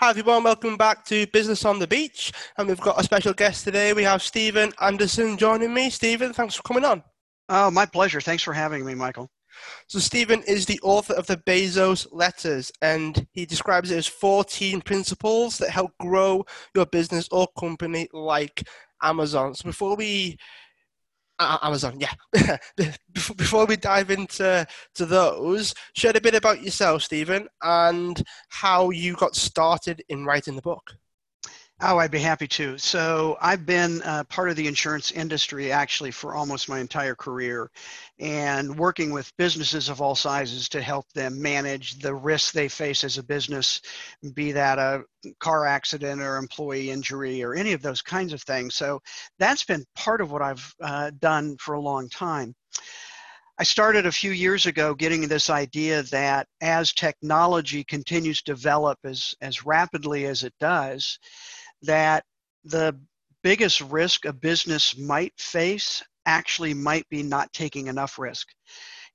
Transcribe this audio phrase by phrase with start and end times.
[0.00, 2.30] Hi everyone, welcome back to Business on the Beach.
[2.56, 3.92] And we've got a special guest today.
[3.92, 5.90] We have Stephen Anderson joining me.
[5.90, 7.02] Stephen, thanks for coming on.
[7.48, 8.20] Oh, my pleasure.
[8.20, 9.28] Thanks for having me, Michael.
[9.88, 14.82] So, Stephen is the author of the Bezos Letters, and he describes it as 14
[14.82, 16.44] principles that help grow
[16.76, 18.62] your business or company like
[19.02, 19.52] Amazon.
[19.56, 20.36] So, before we
[21.38, 22.56] Amazon, yeah.
[23.12, 29.14] Before we dive into to those, share a bit about yourself, Stephen, and how you
[29.14, 30.96] got started in writing the book.
[31.80, 32.76] Oh, I'd be happy to.
[32.76, 37.70] So I've been uh, part of the insurance industry actually for almost my entire career
[38.18, 43.04] and working with businesses of all sizes to help them manage the risks they face
[43.04, 43.80] as a business,
[44.34, 45.04] be that a
[45.38, 48.74] car accident or employee injury or any of those kinds of things.
[48.74, 49.00] So
[49.38, 52.56] that's been part of what I've uh, done for a long time.
[53.60, 58.98] I started a few years ago getting this idea that as technology continues to develop
[59.04, 61.18] as, as rapidly as it does,
[61.82, 62.24] that
[62.64, 62.98] the
[63.42, 68.48] biggest risk a business might face actually might be not taking enough risk.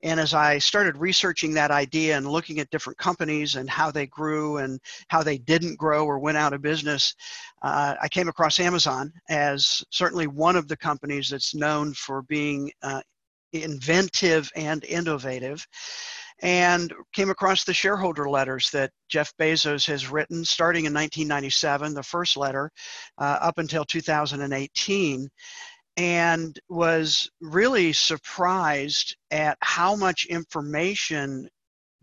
[0.01, 4.05] And as I started researching that idea and looking at different companies and how they
[4.07, 7.15] grew and how they didn't grow or went out of business,
[7.61, 12.69] uh, I came across Amazon as certainly one of the companies that's known for being
[12.81, 13.01] uh,
[13.53, 15.65] inventive and innovative
[16.41, 22.03] and came across the shareholder letters that Jeff Bezos has written starting in 1997, the
[22.03, 22.71] first letter,
[23.17, 25.29] uh, up until 2018,
[25.97, 31.47] and was really surprised at how much information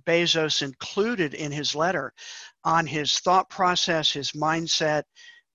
[0.07, 2.13] Bezos included in his letter
[2.65, 5.03] on his thought process, his mindset.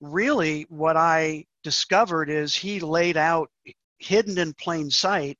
[0.00, 3.50] Really, what I discovered is he laid out
[3.98, 5.38] hidden in plain sight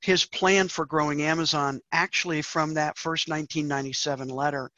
[0.00, 4.70] his plan for growing Amazon actually from that first 1997 letter.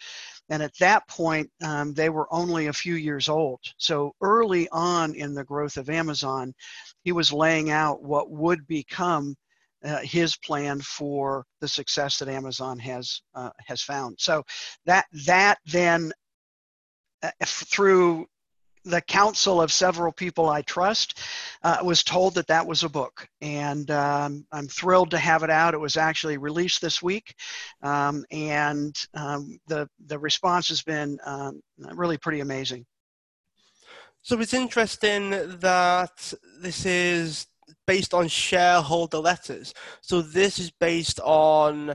[0.50, 3.60] And at that point, um, they were only a few years old.
[3.76, 6.54] So early on in the growth of Amazon,
[7.02, 9.36] he was laying out what would become
[9.84, 14.16] uh, his plan for the success that Amazon has uh, has found.
[14.18, 14.42] So
[14.86, 16.12] that that then
[17.22, 18.26] uh, through
[18.88, 21.20] the counsel of several people I trust,
[21.62, 23.28] uh, was told that that was a book.
[23.40, 25.74] And um, I'm thrilled to have it out.
[25.74, 27.34] It was actually released this week.
[27.82, 32.86] Um, and um, the, the response has been um, really pretty amazing.
[34.22, 37.46] So it's interesting that this is
[37.86, 39.72] based on shareholder letters.
[40.00, 41.94] So this is based on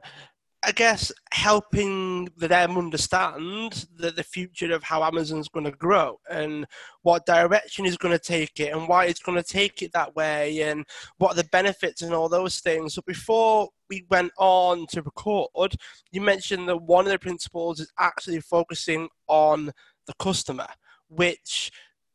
[0.66, 6.66] I guess helping them understand the, the future of how Amazon's going to grow and
[7.02, 10.16] what direction is going to take it and why it's going to take it that
[10.16, 10.86] way and
[11.18, 12.94] what the benefits and all those things.
[12.94, 15.76] So before we went on to record,
[16.12, 19.72] you mentioned that one of the principles is actually focusing on
[20.08, 20.68] the customer,
[21.10, 21.72] which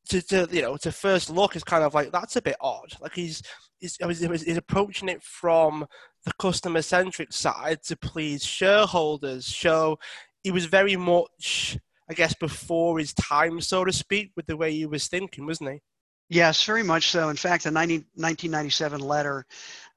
[0.08, 2.94] to, to you know to first look is kind of like that's a bit odd.
[3.00, 3.42] Like he's
[3.78, 5.86] he's, he's approaching it from
[6.28, 9.46] the customer centric side to please shareholders.
[9.46, 9.98] So
[10.42, 11.78] he was very much,
[12.08, 15.72] I guess, before his time, so to speak, with the way he was thinking, wasn't
[15.72, 15.80] he?
[16.28, 17.30] Yes, very much so.
[17.30, 19.46] In fact, the 90, 1997 letter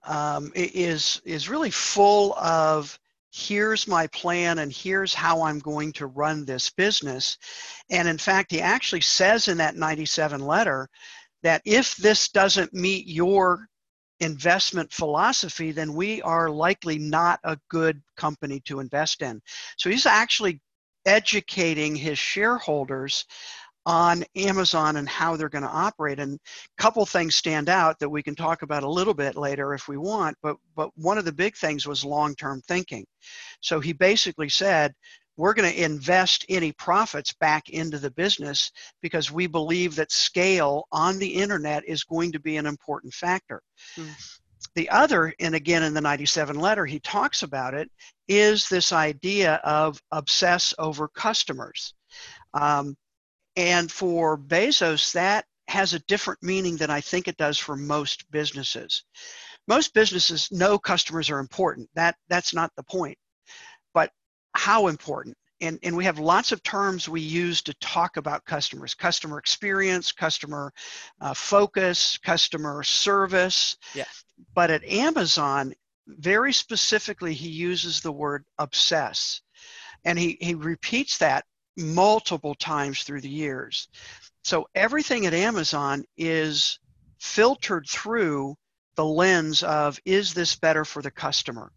[0.08, 2.98] um, is is really full of
[3.32, 7.38] here's my plan and here's how I'm going to run this business.
[7.90, 10.90] And in fact, he actually says in that 97 letter
[11.44, 13.68] that if this doesn't meet your
[14.22, 19.42] investment philosophy, then we are likely not a good company to invest in.
[19.78, 20.62] So he's actually
[21.06, 23.26] educating his shareholders
[23.88, 26.20] on Amazon and how they're going to operate.
[26.20, 29.74] And a couple things stand out that we can talk about a little bit later
[29.74, 30.38] if we want.
[30.44, 33.06] But but one of the big things was long-term thinking.
[33.62, 34.94] So he basically said,
[35.38, 38.72] we're going to invest any profits back into the business
[39.02, 43.62] because we believe that scale on the internet is going to be an important factor.
[43.98, 44.38] Mm.
[44.76, 47.90] The other, and again in the 97 letter, he talks about it,
[48.28, 51.94] is this idea of obsess over customers.
[52.54, 52.96] Um,
[53.56, 58.30] and for Bezos, that has a different meaning than I think it does for most
[58.32, 59.04] businesses.
[59.68, 61.90] Most businesses know customers are important.
[61.96, 63.18] That that's not the point.
[64.54, 65.38] How important?
[65.62, 70.12] And, and we have lots of terms we use to talk about customers customer experience,
[70.12, 70.74] customer
[71.20, 73.78] uh, focus, customer service.
[73.94, 74.06] Yeah.
[74.56, 75.74] But at Amazon,
[76.08, 79.42] very specifically, he uses the word obsess.
[80.04, 81.46] And he, he repeats that
[81.78, 83.88] multiple times through the years.
[84.44, 86.80] So everything at Amazon is
[87.20, 88.56] filtered through
[88.96, 91.72] the lens of is this better for the customer?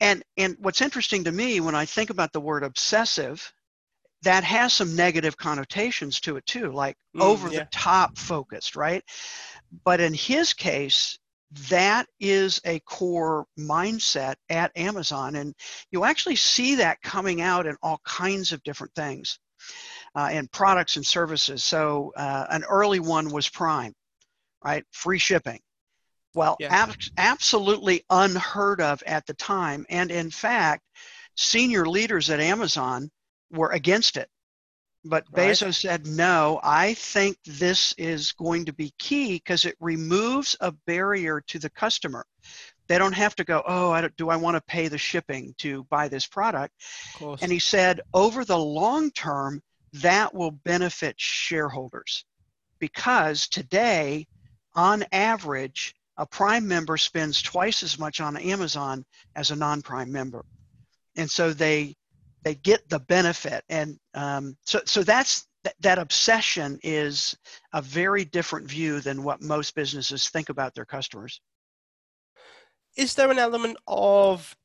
[0.00, 3.52] And and what's interesting to me when I think about the word obsessive
[4.22, 7.60] that has some negative connotations to it too, like mm, over yeah.
[7.60, 9.02] the top focused, right?
[9.84, 11.18] But in his case,
[11.70, 15.36] that is a core mindset at Amazon.
[15.36, 15.54] And
[15.90, 19.38] you actually see that coming out in all kinds of different things
[20.14, 21.64] uh, and products and services.
[21.64, 23.94] So uh, an early one was Prime,
[24.62, 24.84] right?
[24.90, 25.60] Free shipping.
[26.38, 26.68] Well, yeah.
[26.70, 29.84] ab- absolutely unheard of at the time.
[29.88, 30.84] And in fact,
[31.36, 33.10] senior leaders at Amazon
[33.50, 34.28] were against it.
[35.04, 35.50] But right.
[35.50, 40.72] Bezos said, no, I think this is going to be key because it removes a
[40.86, 42.24] barrier to the customer.
[42.86, 45.84] They don't have to go, oh, I do I want to pay the shipping to
[45.90, 46.74] buy this product?
[47.42, 49.62] And he said, over the long term,
[49.94, 52.24] that will benefit shareholders
[52.78, 54.26] because today,
[54.74, 59.04] on average, a Prime member spends twice as much on Amazon
[59.36, 60.44] as a non Prime member.
[61.16, 61.94] And so they
[62.42, 63.64] they get the benefit.
[63.68, 65.46] And um, so so that's
[65.80, 67.36] that obsession is
[67.72, 71.40] a very different view than what most businesses think about their customers.
[72.96, 74.56] Is there an element of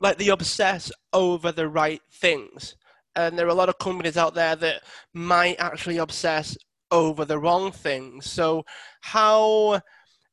[0.00, 2.76] like the obsess over the right things?
[3.14, 4.82] And there are a lot of companies out there that
[5.12, 6.56] might actually obsess
[6.90, 8.30] over the wrong things.
[8.30, 8.64] So
[9.00, 9.80] how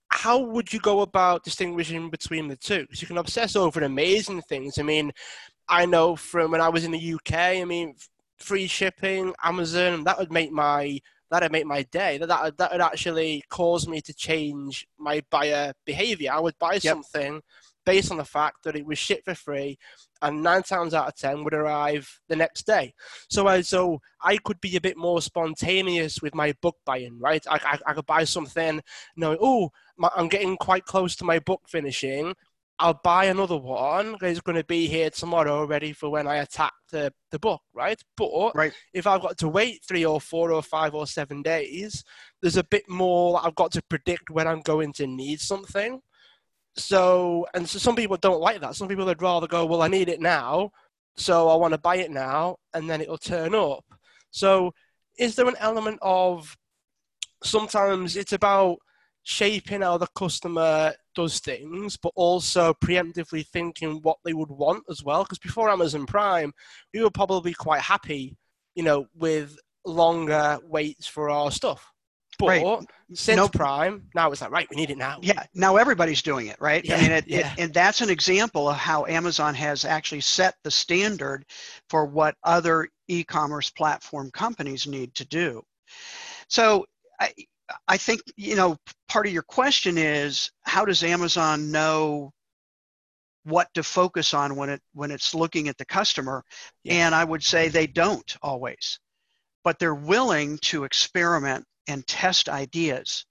[0.09, 2.81] how would you go about distinguishing between the two?
[2.81, 4.77] Because you can obsess over amazing things.
[4.77, 5.11] I mean,
[5.67, 7.33] I know from when I was in the UK.
[7.33, 7.95] I mean,
[8.39, 12.17] free shipping, Amazon, that would make my that would make my day.
[12.17, 16.31] That that that would actually cause me to change my buyer behavior.
[16.33, 16.81] I would buy yep.
[16.81, 17.41] something
[17.89, 19.80] based on the fact that it was shipped for free,
[20.21, 22.94] and nine times out of ten would arrive the next day.
[23.30, 27.44] So I so I could be a bit more spontaneous with my book buying, right?
[27.50, 28.81] I I, I could buy something,
[29.18, 29.71] knowing oh
[30.15, 32.36] I'm getting quite close to my book finishing.
[32.81, 34.15] I'll buy another one.
[34.21, 38.01] It's going to be here tomorrow, ready for when I attack the, the book, right?
[38.15, 38.74] But right.
[38.94, 42.06] if I've got to wait three or four or five or seven days,
[42.42, 46.01] there's a bit more I've got to predict when I'm going to need something.
[46.80, 48.76] So, and so some people don't like that.
[48.76, 50.72] Some people would rather go, well, I need it now,
[51.18, 53.84] so I want to buy it now, and then it'll turn up.
[54.31, 54.74] So,
[55.18, 56.56] is there an element of
[57.44, 58.78] sometimes it's about
[59.24, 65.04] shaping how the customer does things, but also preemptively thinking what they would want as
[65.04, 65.24] well.
[65.24, 66.54] Because before Amazon Prime,
[66.94, 68.38] we were probably quite happy,
[68.76, 71.92] you know, with longer waits for our stuff.
[72.39, 72.88] But right.
[73.13, 73.51] since nope.
[73.51, 75.19] Prime, now it's like, right, we need it now.
[75.21, 76.83] Yeah, now everybody's doing it, right?
[76.83, 77.53] Yeah, I mean, it, yeah.
[77.53, 81.45] it, and that's an example of how Amazon has actually set the standard
[81.89, 85.62] for what other e-commerce platform companies need to do.
[86.47, 86.86] So,
[87.19, 87.33] I,
[87.88, 88.77] I think you know
[89.07, 92.31] part of your question is how does Amazon know
[93.44, 96.44] what to focus on when it when it's looking at the customer
[96.83, 97.06] yeah.
[97.06, 99.00] and I would say they don't always
[99.63, 103.25] but they're willing to experiment and test ideas.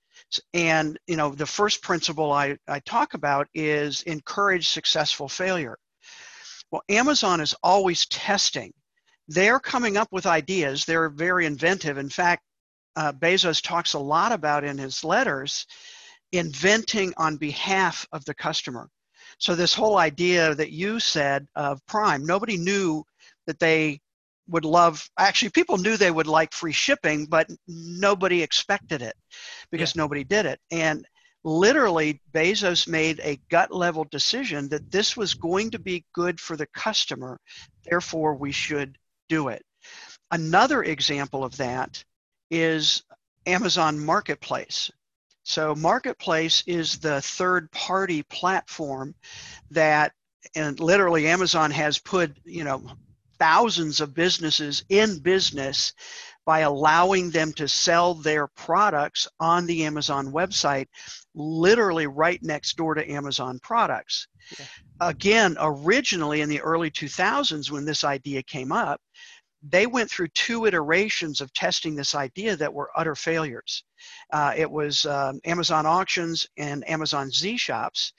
[0.52, 5.78] And you know the first principle I, I talk about is encourage successful failure.
[6.70, 8.74] Well Amazon is always testing.
[9.28, 10.84] They're coming up with ideas.
[10.84, 11.96] They're very inventive.
[11.96, 12.42] In fact
[12.96, 15.66] uh, Bezos talks a lot about in his letters,
[16.32, 18.90] inventing on behalf of the customer.
[19.38, 23.04] So this whole idea that you said of Prime, nobody knew
[23.46, 24.00] that they
[24.48, 29.14] would love actually people knew they would like free shipping but nobody expected it
[29.70, 30.02] because yeah.
[30.02, 31.06] nobody did it and
[31.44, 36.56] literally bezos made a gut level decision that this was going to be good for
[36.56, 37.38] the customer
[37.84, 39.62] therefore we should do it
[40.30, 42.02] another example of that
[42.50, 43.02] is
[43.48, 44.90] Amazon Marketplace.
[45.42, 49.14] So Marketplace is the third party platform
[49.70, 50.12] that
[50.54, 52.82] and literally Amazon has put, you know,
[53.38, 55.92] thousands of businesses in business
[56.44, 60.86] by allowing them to sell their products on the Amazon website,
[61.34, 64.28] literally right next door to Amazon products.
[64.58, 64.66] Yeah.
[65.00, 69.00] Again, originally in the early 2000s, when this idea came up,
[69.62, 73.84] they went through two iterations of testing this idea that were utter failures.
[74.32, 78.12] Uh, it was um, Amazon auctions and Amazon zShops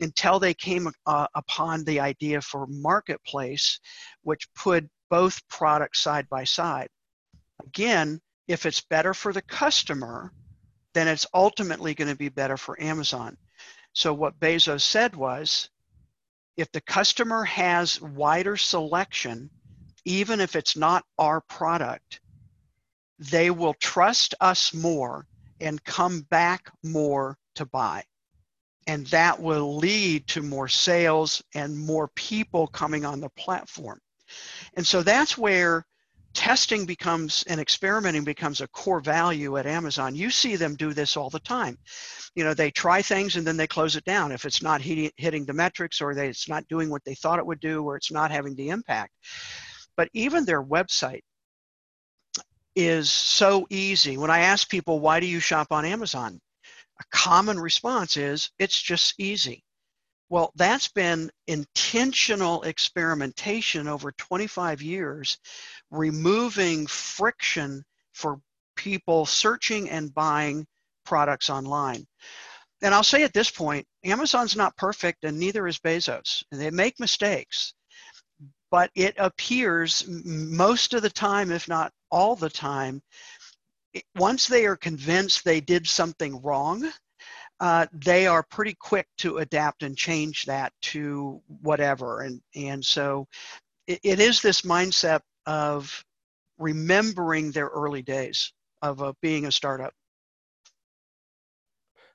[0.00, 3.80] until they came uh, upon the idea for marketplace,
[4.22, 6.88] which put both products side by side.
[7.64, 10.32] Again, if it's better for the customer,
[10.94, 13.36] then it's ultimately going to be better for Amazon.
[13.92, 15.70] So what Bezos said was,
[16.56, 19.50] if the customer has wider selection,
[20.04, 22.20] even if it's not our product,
[23.18, 25.26] they will trust us more
[25.60, 28.04] and come back more to buy.
[28.86, 33.98] And that will lead to more sales and more people coming on the platform.
[34.74, 35.84] And so that's where
[36.34, 40.14] testing becomes and experimenting becomes a core value at Amazon.
[40.14, 41.78] You see them do this all the time.
[42.34, 45.46] You know, they try things and then they close it down if it's not hitting,
[45.46, 48.12] the metrics or they, it's not doing what they thought it would do or it's
[48.12, 49.12] not having the impact.
[49.96, 51.22] But even their website
[52.74, 54.18] is so easy.
[54.18, 56.38] When I ask people, why do you shop on Amazon?
[57.00, 59.62] A common response is, it's just easy.
[60.28, 65.38] Well, that's been intentional experimentation over 25 years,
[65.90, 68.40] removing friction for
[68.74, 70.66] people searching and buying
[71.04, 72.06] products online.
[72.82, 76.42] And I'll say at this point, Amazon's not perfect and neither is Bezos.
[76.50, 77.72] They make mistakes.
[78.70, 83.00] But it appears most of the time, if not all the time,
[84.16, 86.90] once they are convinced they did something wrong,
[87.60, 92.22] uh, they are pretty quick to adapt and change that to whatever.
[92.22, 93.26] And, and so
[93.86, 96.04] it, it is this mindset of
[96.58, 99.92] remembering their early days of uh, being a startup.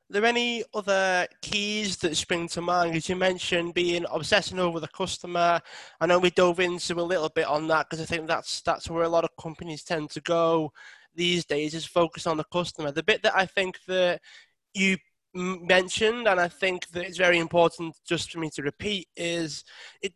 [0.09, 2.97] Are there any other keys that spring to mind?
[2.97, 5.61] As you mentioned, being obsessing over the customer.
[6.01, 8.89] I know we dove into a little bit on that because I think that's that's
[8.89, 10.73] where a lot of companies tend to go
[11.15, 12.91] these days is focus on the customer.
[12.91, 14.21] The bit that I think that
[14.73, 14.97] you
[15.33, 19.63] mentioned, and I think that it's very important just for me to repeat, is
[20.01, 20.13] it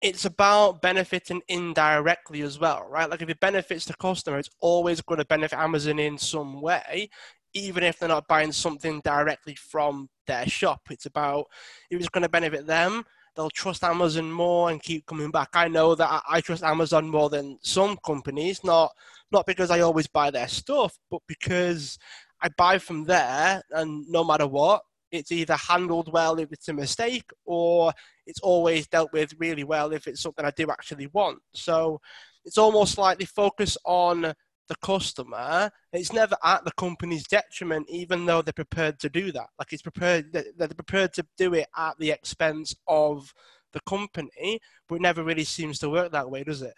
[0.00, 3.10] it's about benefiting indirectly as well, right?
[3.10, 7.10] Like if it benefits the customer, it's always going to benefit Amazon in some way,
[7.52, 10.82] even if they're not buying something directly from their shop.
[10.90, 11.46] It's about
[11.90, 13.04] if it's going to benefit them,
[13.38, 15.50] they'll trust Amazon more and keep coming back.
[15.54, 18.90] I know that I trust Amazon more than some companies, not
[19.30, 21.98] not because I always buy their stuff, but because
[22.42, 26.72] I buy from there, and no matter what, it's either handled well if it's a
[26.72, 27.92] mistake, or
[28.26, 31.38] it's always dealt with really well if it's something I do actually want.
[31.54, 32.00] So
[32.44, 34.34] it's almost like they focus on
[34.68, 35.70] the customer.
[35.92, 39.48] It's never at the company's detriment, even though they're prepared to do that.
[39.58, 43.32] Like it's prepared, they're prepared to do it at the expense of
[43.72, 46.74] the company, but it never really seems to work that way, does it?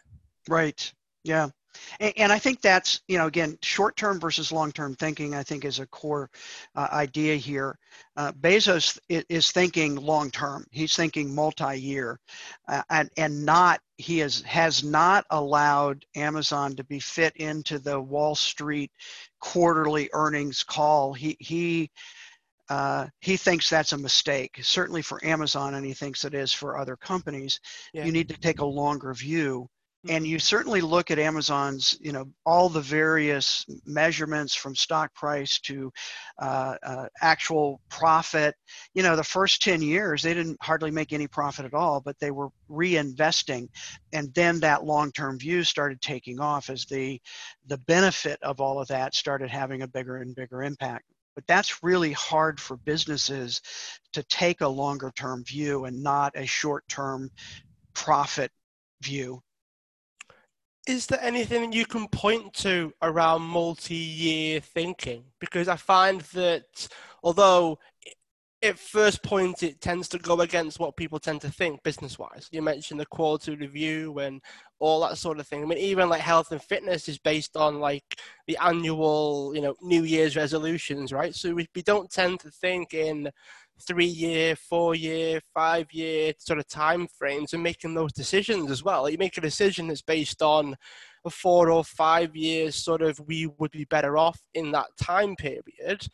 [0.49, 0.93] Right.
[1.25, 1.49] Yeah.
[2.01, 5.43] And, and I think that's, you know, again, short term versus long term thinking, I
[5.43, 6.31] think is a core
[6.75, 7.79] uh, idea here.
[8.17, 12.19] Uh, Bezos is thinking long term, he's thinking multi year,
[12.69, 18.01] uh, and, and not, he has, has not allowed Amazon to be fit into the
[18.01, 18.91] Wall Street
[19.41, 21.13] quarterly earnings call.
[21.13, 21.91] He, he,
[22.69, 26.79] uh, he thinks that's a mistake, certainly for Amazon, and he thinks it is for
[26.79, 27.61] other companies.
[27.93, 28.05] Yeah.
[28.05, 29.69] You need to take a longer view
[30.09, 35.61] and you certainly look at amazon's you know all the various measurements from stock price
[35.61, 35.93] to
[36.39, 38.55] uh, uh, actual profit.
[38.95, 42.19] You know the first 10 years they didn't hardly make any profit at all but
[42.19, 43.69] they were reinvesting.
[44.13, 47.21] And then that long-term view started taking off as the
[47.67, 51.05] the benefit of all of that started having a bigger and bigger impact.
[51.35, 53.61] But that's really hard for businesses
[54.13, 57.31] to take a longer term view and not a short term
[57.95, 58.51] profit
[59.03, 59.43] view
[60.87, 65.25] is there anything you can point to around multi-year thinking?
[65.39, 66.89] Because I find that
[67.23, 67.79] although
[68.63, 72.49] at first point it tends to go against what people tend to think business-wise.
[72.53, 74.43] You mentioned the quality review and
[74.79, 75.63] all that sort of thing.
[75.63, 79.75] I mean, even like health and fitness is based on like the annual, you know,
[79.81, 81.35] New Year's resolutions, right?
[81.35, 83.31] So we, we don't tend to think in
[83.87, 88.85] three year, four year, five year sort of time frames and making those decisions as
[88.85, 89.09] well.
[89.09, 90.77] You make a decision that's based on
[91.25, 95.35] a four or five years sort of we would be better off in that time
[95.37, 96.07] period.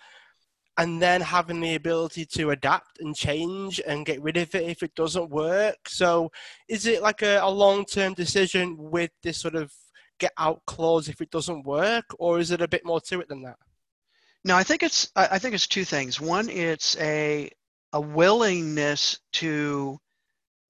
[0.78, 4.83] And then having the ability to adapt and change and get rid of it if
[4.83, 5.88] it doesn't work.
[5.88, 6.30] So,
[6.68, 9.73] is it like a, a long term decision with this sort of
[10.18, 13.28] get out clause if it doesn't work, or is it a bit more to it
[13.28, 13.56] than that?
[14.45, 16.21] No, I think it's I think it's two things.
[16.21, 17.50] One, it's a
[17.92, 19.99] a willingness to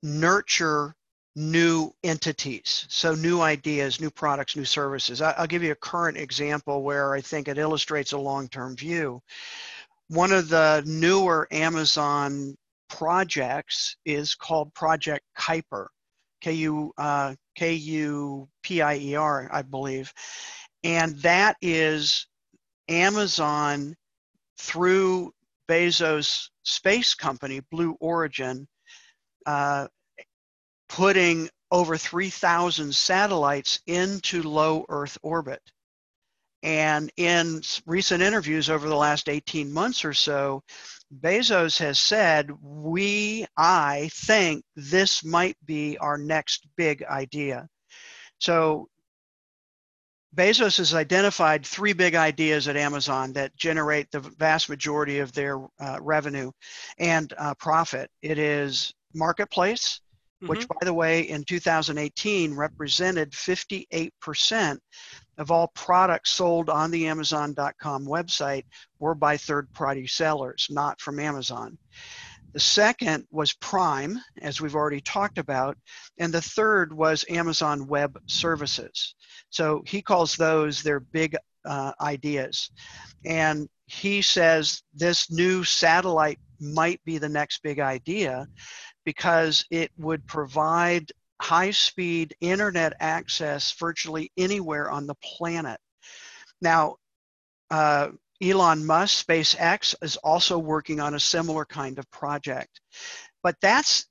[0.02, 0.94] nurture
[1.34, 5.20] new entities, so new ideas, new products, new services.
[5.20, 9.20] I, will give you a current example where I think it illustrates a long-term view.
[10.08, 12.56] One of the newer Amazon
[12.88, 15.86] projects is called Project Kuiper,
[16.40, 20.12] K-U, uh, K-U-P-I-E-R, I believe.
[20.84, 22.26] And that is
[22.88, 23.96] Amazon,
[24.58, 25.32] through
[25.68, 28.66] Bezos' space company, Blue Origin,
[29.44, 29.88] uh,
[30.88, 35.60] putting over 3,000 satellites into low Earth orbit.
[36.62, 40.62] And in recent interviews over the last 18 months or so,
[41.20, 47.68] Bezos has said, We, I think this might be our next big idea.
[48.38, 48.88] So
[50.36, 55.58] Bezos has identified three big ideas at Amazon that generate the vast majority of their
[55.80, 56.50] uh, revenue
[56.98, 58.10] and uh, profit.
[58.20, 60.00] It is marketplace,
[60.42, 60.48] mm-hmm.
[60.48, 64.78] which, by the way, in 2018 represented 58%
[65.38, 68.64] of all products sold on the Amazon.com website
[68.98, 71.78] were by third party sellers, not from Amazon.
[72.52, 75.76] The second was Prime, as we've already talked about.
[76.18, 79.14] And the third was Amazon Web Services.
[79.50, 82.70] So he calls those their big uh, ideas.
[83.26, 88.46] And he says this new satellite might be the next big idea
[89.04, 95.78] because it would provide high speed internet access virtually anywhere on the planet.
[96.60, 96.96] Now,
[97.70, 98.08] uh,
[98.42, 102.80] Elon Musk, SpaceX, is also working on a similar kind of project.
[103.42, 104.06] But that's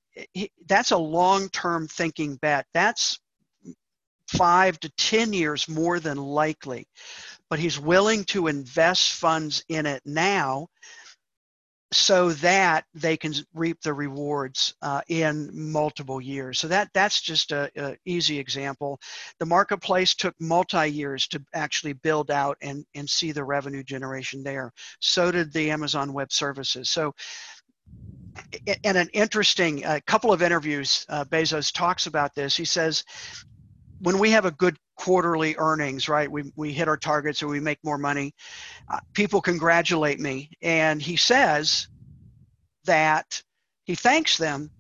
[0.68, 2.66] that's a long-term thinking bet.
[2.74, 3.20] That's
[4.30, 6.88] five to 10 years more than likely.
[7.50, 10.68] But he's willing to invest funds in it now
[11.96, 16.60] so that they can reap the rewards uh, in multiple years.
[16.60, 19.00] So that that's just a, a, easy example.
[19.40, 24.44] The marketplace took multi years to actually build out and and see the revenue generation
[24.44, 24.74] there.
[25.00, 26.90] So did the Amazon Web Services.
[26.90, 27.14] So.
[28.84, 32.58] In an interesting couple of interviews, uh, Bezos talks about this.
[32.58, 33.06] He says,
[34.00, 36.32] when we have a good quarterly earnings, right?
[36.32, 38.34] We, we hit our targets or we make more money.
[38.90, 40.50] Uh, people congratulate me.
[40.62, 41.88] And he says
[42.86, 43.42] that
[43.84, 44.72] he thanks them,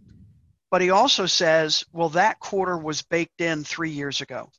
[0.72, 4.50] but he also says, well, that quarter was baked in three years ago.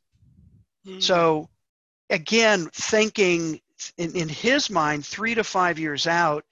[0.87, 1.01] Mm-hmm.
[1.01, 1.49] So
[2.11, 3.61] again, thinking
[3.99, 6.45] in, in his mind, three to five years out,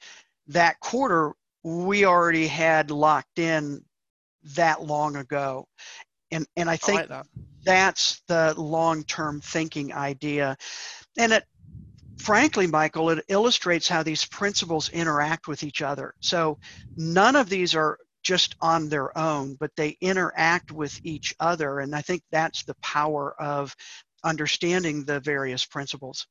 [0.49, 1.33] that quarter
[1.63, 3.83] we already had locked in
[4.55, 5.67] that long ago.
[6.35, 7.27] And, and I think I like
[7.65, 10.57] that's the long-term thinking idea.
[11.17, 11.45] And it
[12.19, 16.15] frankly michael it illustrates how these principles interact with each other.
[16.21, 16.59] So
[16.97, 21.81] none of these are just on their own but they interact with each other.
[21.81, 23.75] And i think that's the power of
[24.25, 26.27] understanding the various principles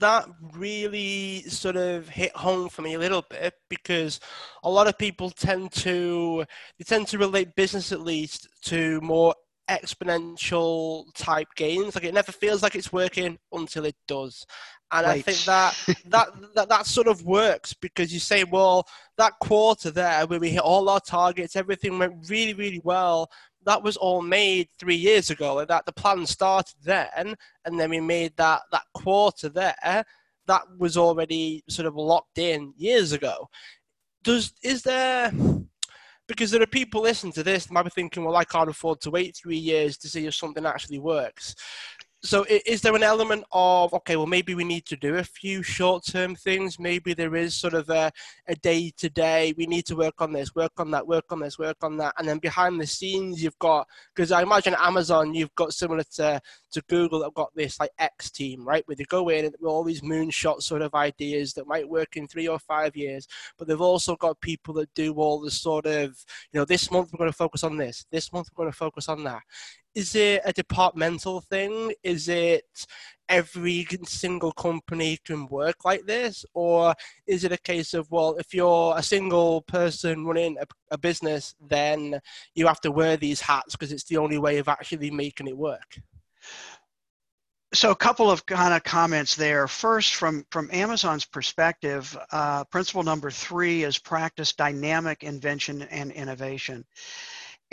[0.00, 4.20] that really sort of hit home for me a little bit because
[4.62, 6.44] a lot of people tend to
[6.78, 9.34] they tend to relate business at least to more
[9.68, 11.94] exponential type gains.
[11.94, 14.44] Like it never feels like it's working until it does.
[14.92, 15.18] And right.
[15.18, 15.76] I think that,
[16.06, 20.50] that that that sort of works because you say, well, that quarter there where we
[20.50, 23.28] hit all our targets, everything went really, really well.
[23.64, 27.90] That was all made three years ago, and that the plan started then, and then
[27.90, 30.04] we made that that quarter there.
[30.46, 33.48] That was already sort of locked in years ago.
[34.22, 35.32] Does is there
[36.26, 39.10] because there are people listening to this might be thinking, well, I can't afford to
[39.10, 41.54] wait three years to see if something actually works
[42.24, 45.62] so is there an element of okay well maybe we need to do a few
[45.62, 46.78] short-term things.
[46.78, 48.10] Maybe there is sort of a,
[48.48, 51.76] a day-to-day we need to work on this work on that work on this work
[51.82, 52.14] on that.
[52.18, 56.40] And then behind the scenes you've got because i imagine amazon you've got similar to,
[56.72, 58.86] to google that have got this like x team right?
[58.86, 62.26] Where they go in with all these moonshot sort of ideas that might work in
[62.26, 63.26] three or five years.
[63.58, 66.08] But they've also got people that do all the sort of
[66.52, 68.76] you know this month we're going to focus on this this month we're going to
[68.76, 69.42] focus on that
[69.94, 71.92] is it a departmental thing?
[72.02, 72.86] Is it
[73.28, 76.44] every single company can work like this?
[76.54, 76.94] Or
[77.26, 81.54] is it a case of, well, if you're a single person running a, a business,
[81.60, 82.20] then
[82.54, 85.56] you have to wear these hats because it's the only way of actually making it
[85.56, 85.98] work?
[87.72, 93.02] so a couple of kind of comments there first from from amazon's perspective uh, principle
[93.02, 96.84] number three is practice dynamic invention and innovation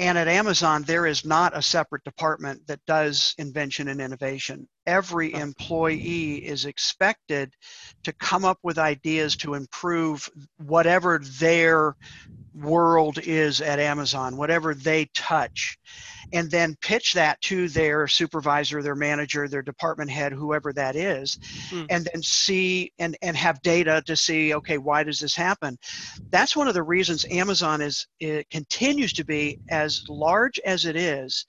[0.02, 4.68] and at Amazon, there is not a separate department that does invention and innovation.
[4.88, 7.54] Every employee is expected
[8.06, 11.96] to come up with ideas to improve whatever their
[12.54, 15.78] world is at Amazon, whatever they touch,
[16.34, 21.38] and then pitch that to their supervisor, their manager, their department head, whoever that is,
[21.70, 21.86] mm.
[21.90, 25.78] and then see and, and have data to see, okay, why does this happen?
[26.30, 30.96] That's one of the reasons Amazon is it continues to be as large as it
[30.96, 31.46] is,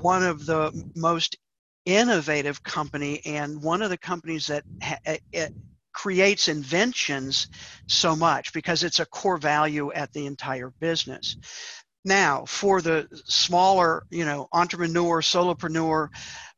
[0.00, 1.36] one of the most
[1.84, 5.16] innovative company and one of the companies that ha-
[5.98, 7.48] creates inventions
[7.88, 11.36] so much because it's a core value at the entire business.
[12.04, 16.06] Now, for the smaller, you know, entrepreneur, solopreneur,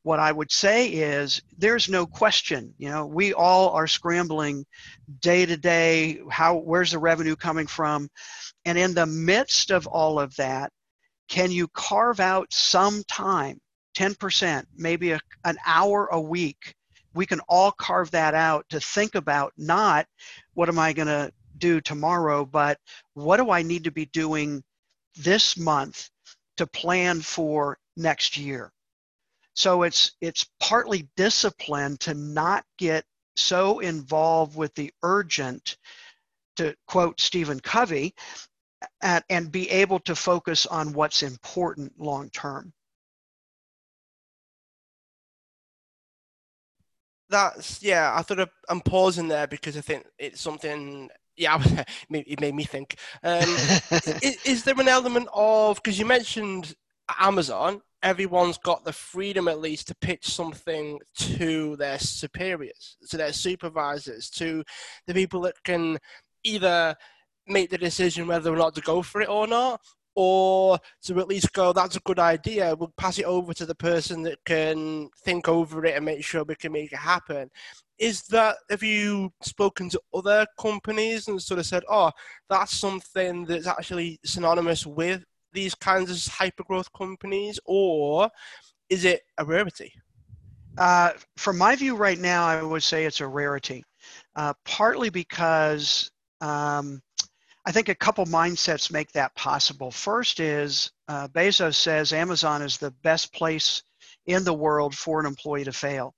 [0.03, 4.67] what I would say is there's no question, you know, we all are scrambling
[5.21, 8.11] day to day, how where's the revenue coming from?
[8.67, 10.71] And in the midst of all of that,
[11.31, 13.59] can you carve out some time
[13.97, 16.75] 10%, maybe a, an hour a week,
[17.15, 20.07] we can all carve that out to think about not
[20.55, 22.79] what am I going to do tomorrow, but
[23.15, 24.63] what do I need to be doing
[25.17, 26.09] this month
[26.57, 28.73] to plan for next year?
[29.55, 33.05] So it's it's partly discipline to not get
[33.37, 35.77] so involved with the urgent,
[36.57, 38.15] to quote Stephen Covey,
[39.03, 42.73] and, and be able to focus on what's important long term.
[47.31, 48.13] That's yeah.
[48.15, 51.09] I thought I'm pausing there because I think it's something.
[51.37, 51.63] Yeah,
[52.11, 52.97] it made me think.
[53.23, 53.41] Um,
[54.23, 56.75] is, is there an element of because you mentioned
[57.19, 63.33] Amazon everyone's got the freedom at least to pitch something to their superiors, to their
[63.33, 64.65] supervisors, to
[65.07, 65.99] the people that can
[66.45, 66.95] either
[67.47, 69.81] make the decision whether or not to go for it or not,
[70.15, 72.75] or to at least go, that's a good idea.
[72.75, 76.45] We'll pass it over to the person that can think over it and make sure
[76.45, 77.51] we can make it happen.
[77.99, 82.11] Is that, have you spoken to other companies and sort of said, oh,
[82.49, 88.31] that's something that's actually synonymous with these kinds of hyper growth companies, or
[88.89, 89.93] is it a rarity?
[90.79, 93.85] Uh, from my view right now, I would say it's a rarity,
[94.37, 97.03] uh, partly because um,
[97.67, 99.91] I think a couple mindsets make that possible.
[99.91, 103.83] First is uh, Bezos says Amazon is the best place
[104.27, 106.15] in the world for an employee to fail.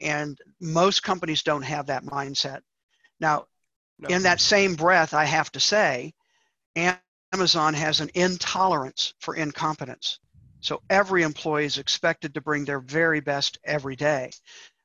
[0.00, 2.60] And most companies don't have that mindset.
[3.20, 3.46] Now,
[3.98, 4.08] no.
[4.08, 6.12] in that same breath, I have to say,
[7.32, 10.18] Amazon has an intolerance for incompetence.
[10.60, 14.30] So every employee is expected to bring their very best every day.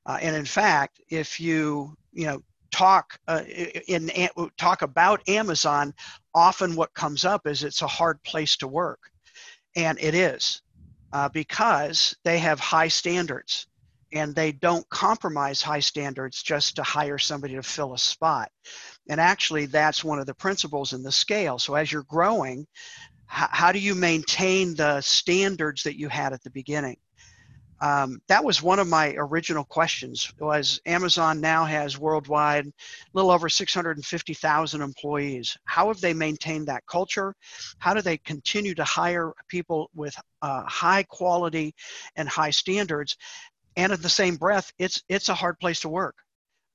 [0.05, 3.43] Uh, and in fact, if you you know talk uh,
[3.87, 4.09] in,
[4.57, 5.93] talk about Amazon,
[6.33, 8.99] often what comes up is it's a hard place to work,
[9.75, 10.61] and it is
[11.13, 13.67] uh, because they have high standards
[14.11, 18.49] and they don't compromise high standards just to hire somebody to fill a spot.
[19.07, 21.59] And actually, that's one of the principles in the scale.
[21.59, 22.61] So as you're growing,
[23.31, 26.97] h- how do you maintain the standards that you had at the beginning?
[27.81, 32.71] Um, that was one of my original questions was amazon now has worldwide a
[33.13, 35.57] little over 650000 employees.
[35.65, 37.35] How have they maintained that culture?
[37.79, 41.73] How do they continue to hire people with uh, high quality
[42.15, 43.17] and high standards?
[43.75, 46.15] And at the same breath, it's it's a hard place to work.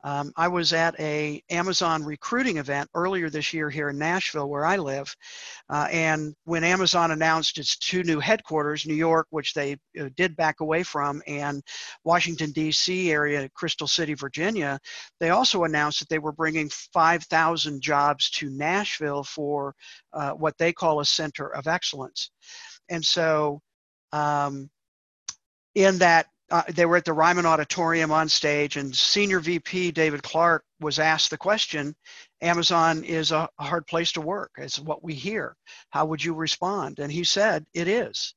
[0.04, 4.66] Um, I was at a Amazon recruiting event earlier this year here in Nashville, where
[4.66, 5.16] I live,
[5.70, 10.36] uh, and when Amazon announced its two new headquarters, New York, which they uh, did
[10.36, 11.62] back away from, and
[12.04, 13.10] Washington D.C.
[13.10, 14.78] area, Crystal City, Virginia,
[15.20, 19.74] they also announced that they were bringing 5,000 jobs to Nashville for
[20.12, 22.30] uh, what they call a center of excellence,
[22.90, 23.60] and so.
[24.12, 24.70] Um,
[25.74, 30.22] in that uh, they were at the Ryman Auditorium on stage, and Senior VP David
[30.22, 31.94] Clark was asked the question
[32.42, 35.56] Amazon is a hard place to work, is what we hear.
[35.90, 36.98] How would you respond?
[36.98, 38.34] And he said, It is.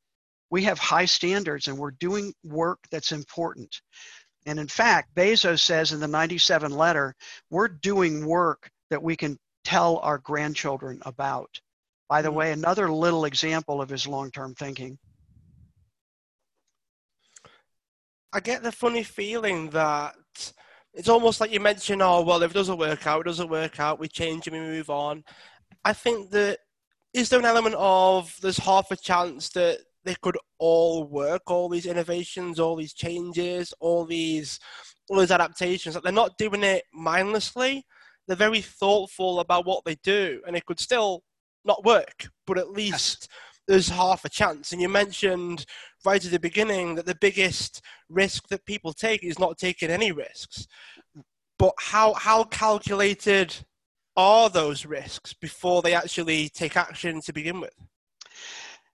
[0.49, 3.81] We have high standards and we're doing work that's important.
[4.45, 7.13] And in fact, Bezos says in the 97 letter,
[7.49, 11.59] we're doing work that we can tell our grandchildren about.
[12.07, 12.37] By the mm-hmm.
[12.37, 14.97] way, another little example of his long term thinking.
[18.33, 20.15] I get the funny feeling that
[20.93, 23.79] it's almost like you mentioned, oh, well, if it doesn't work out, it doesn't work
[23.79, 25.23] out, we change and we move on.
[25.85, 26.59] I think that
[27.13, 31.69] is there an element of there's half a chance that they could all work, all
[31.69, 34.59] these innovations, all these changes, all these
[35.09, 37.85] all these adaptations, that they're not doing it mindlessly.
[38.27, 41.23] They're very thoughtful about what they do, and it could still
[41.63, 44.71] not work, but at least yes there's half a chance.
[44.71, 45.65] And you mentioned
[46.05, 50.11] right at the beginning that the biggest risk that people take is not taking any
[50.11, 50.67] risks.
[51.59, 53.55] But how how calculated
[54.15, 57.73] are those risks before they actually take action to begin with?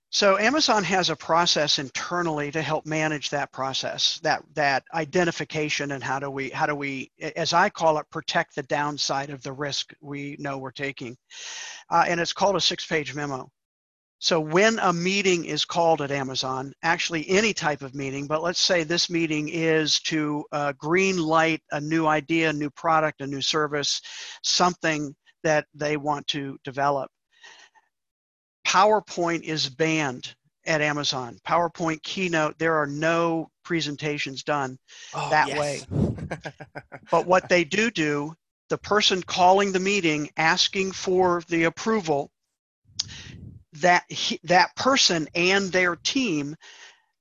[0.09, 6.03] So Amazon has a process internally to help manage that process, that that identification, and
[6.03, 9.53] how do we how do we, as I call it, protect the downside of the
[9.53, 11.17] risk we know we're taking,
[11.89, 13.49] uh, and it's called a six-page memo.
[14.23, 18.61] So when a meeting is called at Amazon, actually any type of meeting, but let's
[18.61, 23.27] say this meeting is to uh, green light a new idea, a new product, a
[23.27, 23.99] new service,
[24.41, 27.11] something that they want to develop.
[28.65, 30.33] PowerPoint is banned
[30.65, 31.37] at Amazon.
[31.45, 34.77] PowerPoint keynote, there are no presentations done
[35.13, 35.59] oh, that yes.
[35.59, 36.37] way.
[37.11, 38.33] but what they do do,
[38.69, 42.31] the person calling the meeting asking for the approval
[43.81, 46.55] that he, that person and their team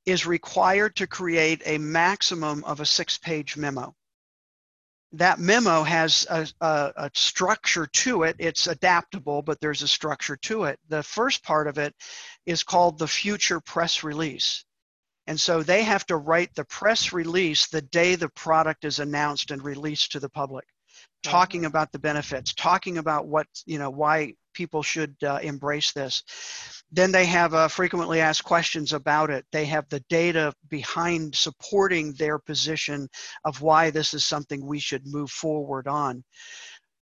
[0.04, 3.94] is required to create a maximum of a six page memo.
[5.12, 8.36] That memo has a, a, a, structure to it.
[8.38, 10.80] It's adaptable, but there's a structure to it.
[10.88, 11.94] The first part of it
[12.46, 14.64] is called the future press release.
[15.26, 19.50] And so they have to write the press release the day the product is announced
[19.50, 20.66] and released to the public,
[21.22, 26.22] talking about the benefits, talking about what, you know, why people should uh, embrace this.
[26.90, 29.46] Then they have uh, frequently asked questions about it.
[29.50, 33.08] They have the data behind supporting their position
[33.44, 36.22] of why this is something we should move forward on.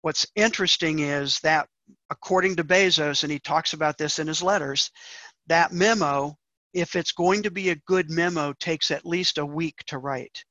[0.01, 1.67] What's interesting is that,
[2.09, 4.91] according to Bezos, and he talks about this in his letters,
[5.47, 6.35] that memo,
[6.73, 10.43] if it's going to be a good memo, takes at least a week to write.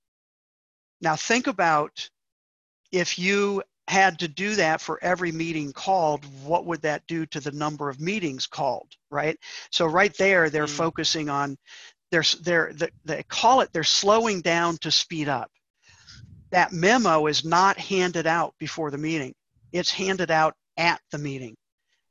[1.01, 2.11] Now, think about
[2.91, 7.41] if you had to do that for every meeting called, what would that do to
[7.41, 9.39] the number of meetings called, right?
[9.71, 10.77] So right there, they're mm.
[10.77, 11.57] focusing on,
[12.11, 12.73] they're, they're,
[13.05, 15.51] they call it, they're slowing down to speed up.
[16.51, 19.35] That memo is not handed out before the meeting.
[19.73, 21.57] It's handed out at the meeting.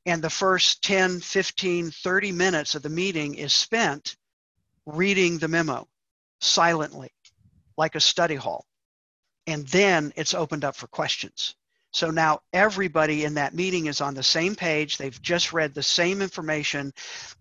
[0.05, 4.15] And the first 10, 15, 30 minutes of the meeting is spent
[4.85, 5.87] reading the memo
[6.39, 7.09] silently,
[7.77, 8.65] like a study hall.
[9.47, 11.55] And then it's opened up for questions.
[11.97, 14.99] So now everybody in that meeting is on the same page.
[14.99, 16.93] They've just read the same information.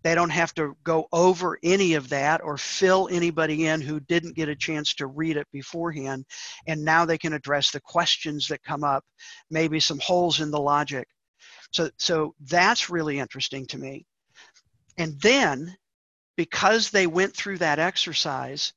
[0.03, 4.35] They don't have to go over any of that or fill anybody in who didn't
[4.35, 6.25] get a chance to read it beforehand.
[6.67, 9.05] And now they can address the questions that come up,
[9.51, 11.07] maybe some holes in the logic.
[11.73, 14.07] So, so that's really interesting to me.
[14.97, 15.77] And then
[16.35, 18.73] because they went through that exercise,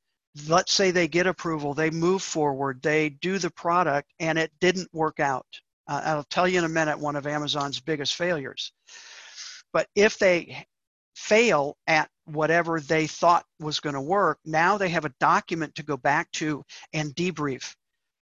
[0.50, 4.94] let's say they get approval, they move forward, they do the product, and it didn't
[4.94, 5.48] work out.
[5.90, 8.72] Uh, I'll tell you in a minute one of Amazon's biggest failures.
[9.74, 10.68] But if they
[11.16, 15.84] fail at whatever they thought was going to work, now they have a document to
[15.84, 17.76] go back to and debrief.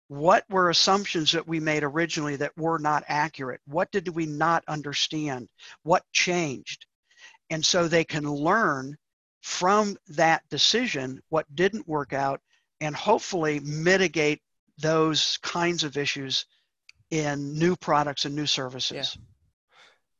[0.07, 3.59] What were assumptions that we made originally that were not accurate?
[3.65, 5.49] What did we not understand?
[5.83, 6.85] What changed?
[7.49, 8.95] And so they can learn
[9.41, 12.39] from that decision what didn't work out
[12.79, 14.41] and hopefully mitigate
[14.77, 16.45] those kinds of issues
[17.11, 19.17] in new products and new services.
[19.17, 19.23] Yeah.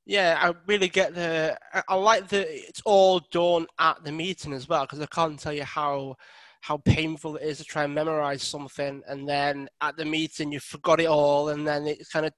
[0.06, 1.56] Yeah, I really get the.
[1.88, 5.54] I like that it's all done at the meeting as well because I can't tell
[5.54, 6.16] you how
[6.62, 10.60] how painful it is to try and memorize something and then at the meeting you
[10.60, 12.34] forgot it all and then it kind of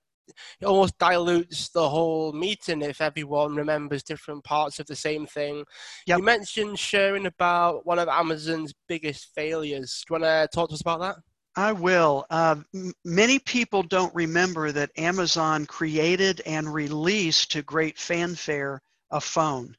[0.59, 5.63] it almost dilutes the whole meeting if everyone remembers different parts of the same thing.
[6.07, 6.17] Yep.
[6.17, 10.03] You mentioned sharing about one of Amazon's biggest failures.
[10.07, 11.15] Do you want to talk to us about that?
[11.55, 12.25] I will.
[12.29, 12.57] Uh,
[13.03, 19.75] many people don't remember that Amazon created and released to great fanfare a phone.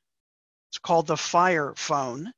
[0.71, 2.33] It's called the Fire Phone.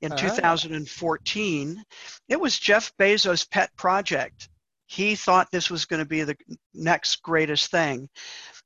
[0.00, 1.84] In 2014,
[2.28, 4.48] it was Jeff Bezos' pet project
[4.90, 6.36] he thought this was going to be the
[6.74, 8.08] next greatest thing.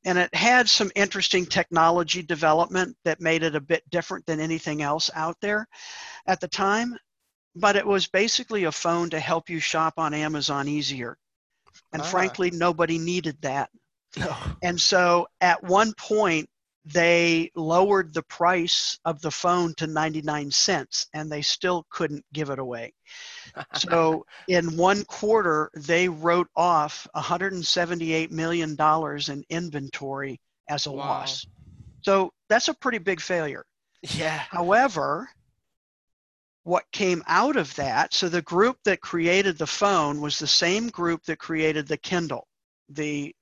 [0.07, 4.81] And it had some interesting technology development that made it a bit different than anything
[4.81, 5.67] else out there
[6.27, 6.97] at the time.
[7.57, 11.17] But it was basically a phone to help you shop on Amazon easier.
[11.93, 12.05] And ah.
[12.05, 13.71] frankly, nobody needed that.
[14.17, 14.37] No.
[14.63, 16.49] And so at one point,
[16.85, 22.51] they lowered the price of the phone to 99 cents and they still couldn't give
[22.51, 22.93] it away.
[23.75, 30.99] so in one quarter, they wrote off $178 million in inventory as a wow.
[30.99, 31.47] loss.
[32.03, 33.65] So that's a pretty big failure.
[34.03, 34.39] Yeah.
[34.51, 35.31] However,
[36.65, 40.89] what came out of that, so the group that created the phone was the same
[40.89, 42.47] group that created the Kindle,
[42.89, 43.35] the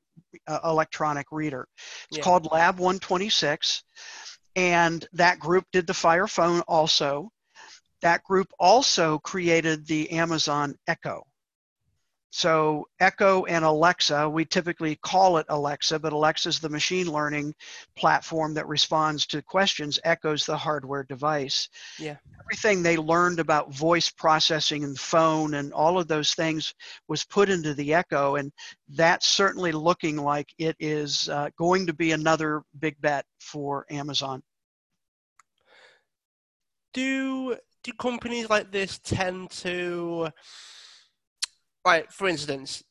[0.46, 1.66] uh, electronic reader.
[2.08, 2.24] It's yeah.
[2.24, 3.84] called Lab 126,
[4.56, 7.30] and that group did the Fire Phone also.
[8.02, 11.22] That group also created the Amazon Echo.
[12.34, 17.54] So Echo and Alexa, we typically call it Alexa, but Alexa is the machine learning
[17.94, 20.00] platform that responds to questions.
[20.02, 21.68] Echo's the hardware device.
[21.98, 22.16] Yeah.
[22.40, 26.72] Everything they learned about voice processing and phone and all of those things
[27.06, 28.50] was put into the Echo, and
[28.88, 34.42] that's certainly looking like it is uh, going to be another big bet for Amazon.
[36.94, 40.30] Do do companies like this tend to
[41.84, 42.82] like for instance,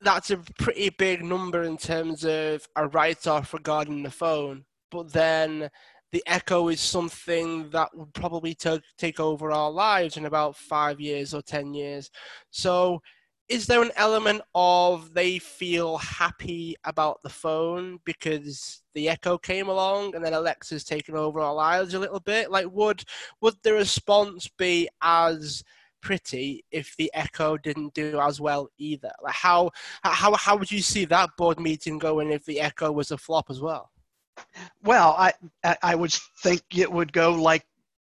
[0.00, 4.64] that's a pretty big number in terms of a write-off regarding the phone.
[4.90, 5.70] But then
[6.12, 11.00] the Echo is something that would probably t- take over our lives in about five
[11.00, 12.10] years or ten years.
[12.50, 13.00] So,
[13.48, 19.68] is there an element of they feel happy about the phone because the Echo came
[19.68, 22.50] along and then Alexa's taken over our lives a little bit?
[22.50, 23.04] Like, would
[23.40, 25.62] would the response be as
[26.02, 29.12] pretty if the Echo didn't do as well either?
[29.22, 29.70] Like, how
[30.02, 33.46] how how would you see that board meeting going if the Echo was a flop
[33.50, 33.90] as well?
[34.82, 35.32] Well, I
[35.82, 37.64] I would think it would go like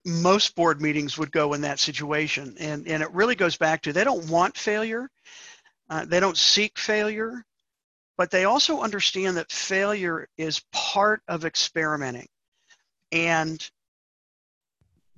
[0.04, 2.54] most board meetings would go in that situation.
[2.58, 5.10] And, and it really goes back to they don't want failure,
[5.88, 7.44] uh, they don't seek failure,
[8.16, 12.28] but they also understand that failure is part of experimenting.
[13.12, 13.68] And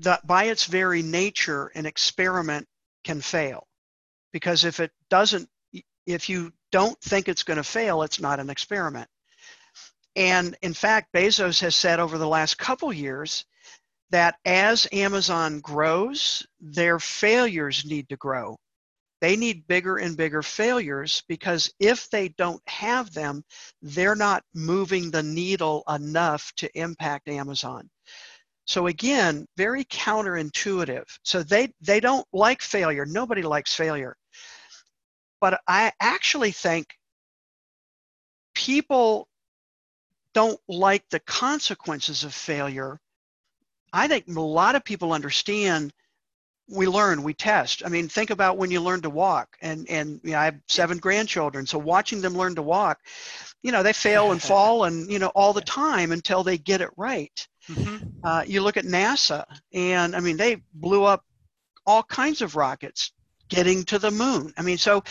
[0.02, 2.66] that by its very nature, an experiment
[3.04, 3.66] can fail.
[4.32, 5.48] Because if it doesn't,
[6.06, 9.08] if you don't think it's going to fail, it's not an experiment.
[10.16, 13.44] And in fact, Bezos has said over the last couple years
[14.10, 18.56] that as Amazon grows, their failures need to grow.
[19.22, 23.44] They need bigger and bigger failures because if they don't have them,
[23.80, 27.88] they're not moving the needle enough to impact Amazon.
[28.64, 31.04] So again, very counterintuitive.
[31.24, 33.04] So they, they don't like failure.
[33.04, 34.16] Nobody likes failure.
[35.40, 36.86] But I actually think
[38.54, 39.28] people
[40.34, 43.00] don't like the consequences of failure
[43.92, 45.92] I think a lot of people understand
[46.68, 47.82] we learn, we test.
[47.84, 50.60] I mean, think about when you learn to walk and, and you know, I have
[50.68, 51.66] seven grandchildren.
[51.66, 53.00] So watching them learn to walk,
[53.62, 56.80] you know, they fail and fall and, you know, all the time until they get
[56.80, 57.46] it right.
[57.68, 58.06] Mm-hmm.
[58.24, 61.24] Uh, you look at NASA and I mean, they blew up
[61.86, 63.12] all kinds of rockets
[63.48, 64.52] getting to the moon.
[64.56, 65.04] I mean, so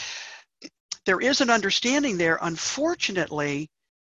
[1.06, 2.40] there is an understanding there.
[2.42, 3.70] Unfortunately,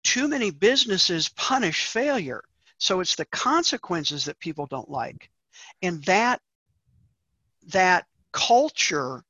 [0.04, 2.43] too many businesses punish failure.
[2.78, 5.30] So it's the consequences that people don't like.
[5.82, 6.41] And that
[7.67, 9.24] that culture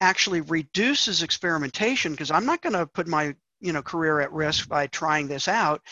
[0.00, 4.68] actually reduces experimentation because I'm not going to put my you know career at risk
[4.68, 5.82] by trying this out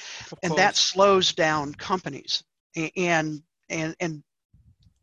[0.42, 2.42] and that slows down companies
[2.96, 4.22] and and and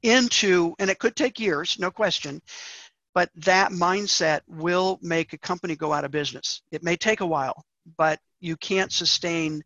[0.04, 2.42] into and it could take years no question
[3.14, 7.26] but that mindset will make a company go out of business it may take a
[7.26, 7.64] while
[7.98, 9.62] but you can't sustain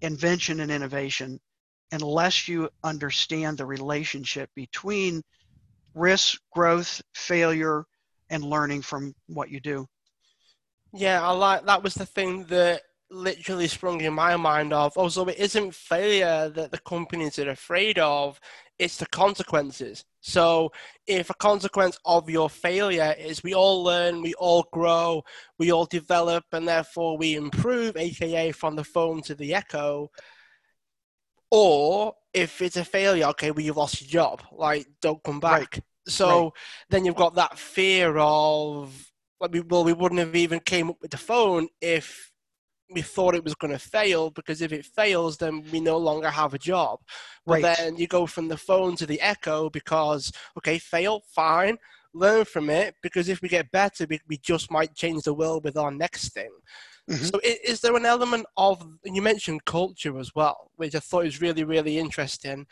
[0.00, 1.38] invention and innovation
[1.92, 5.22] unless you understand the relationship between
[5.94, 7.84] risk, growth, failure,
[8.30, 9.86] and learning from what you do.
[10.94, 15.08] Yeah, I like that was the thing that literally sprung in my mind of oh
[15.08, 18.40] so it isn't failure that the companies are afraid of
[18.78, 20.72] it's the consequences so
[21.06, 25.22] if a consequence of your failure is we all learn we all grow
[25.58, 30.10] we all develop and therefore we improve aka from the phone to the echo
[31.52, 34.42] or if it's a failure, okay, well, you've lost your job.
[34.50, 35.74] Like, don't come back.
[35.74, 35.84] Right.
[36.08, 36.52] So right.
[36.88, 41.18] then you've got that fear of, well, we wouldn't have even came up with the
[41.18, 42.31] phone if
[42.92, 46.30] we thought it was going to fail because if it fails, then we no longer
[46.30, 47.00] have a job.
[47.46, 47.76] But right.
[47.76, 51.78] then you go from the phone to the Echo because, okay, fail, fine,
[52.14, 55.64] learn from it because if we get better, we, we just might change the world
[55.64, 56.50] with our next thing.
[57.10, 57.24] Mm-hmm.
[57.24, 61.24] So, is, is, there an element of you mentioned culture as well, which I thought
[61.24, 62.66] was really, really interesting.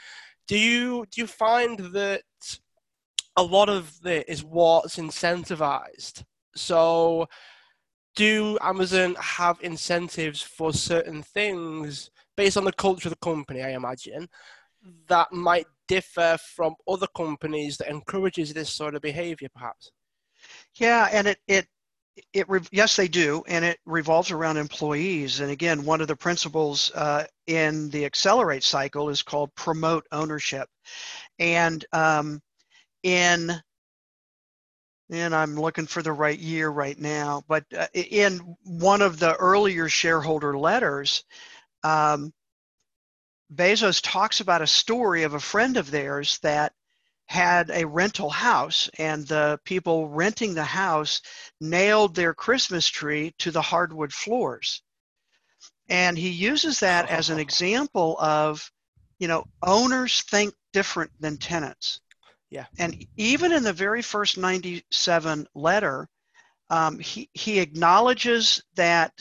[0.46, 2.22] Do you do you find that
[3.36, 6.24] a lot of it is what's incentivized?
[6.54, 7.28] So,
[8.16, 13.62] do Amazon have incentives for certain things based on the culture of the company?
[13.62, 14.28] I imagine
[15.08, 19.90] that might differ from other companies that encourages this sort of behavior, perhaps.
[20.74, 21.66] Yeah, and it it
[22.32, 26.90] it yes they do and it revolves around employees and again one of the principles
[26.94, 30.68] uh, in the accelerate cycle is called promote ownership
[31.38, 32.40] and um,
[33.02, 33.50] in
[35.10, 39.34] and i'm looking for the right year right now but uh, in one of the
[39.36, 41.24] earlier shareholder letters
[41.82, 42.32] um,
[43.54, 46.72] bezos talks about a story of a friend of theirs that
[47.30, 51.22] had a rental house and the people renting the house
[51.60, 54.82] nailed their Christmas tree to the hardwood floors.
[55.88, 58.68] And he uses that as an example of,
[59.20, 62.00] you know, owners think different than tenants.
[62.50, 62.66] Yeah.
[62.78, 66.08] And even in the very first 97 letter,
[66.68, 69.12] um, he, he acknowledges that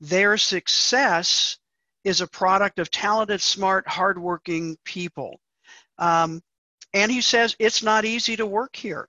[0.00, 1.58] their success
[2.04, 5.40] is a product of talented, smart, hardworking people.
[5.98, 6.42] Um,
[6.92, 9.08] and he says it's not easy to work here.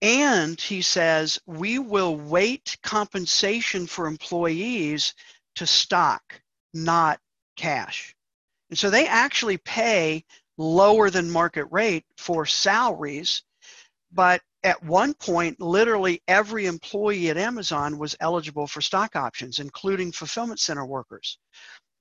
[0.00, 5.14] And he says we will weight compensation for employees
[5.56, 6.40] to stock,
[6.74, 7.20] not
[7.56, 8.16] cash.
[8.68, 10.24] And so they actually pay
[10.58, 13.42] lower than market rate for salaries,
[14.12, 20.12] but at one point, literally every employee at Amazon was eligible for stock options, including
[20.12, 21.38] fulfillment center workers.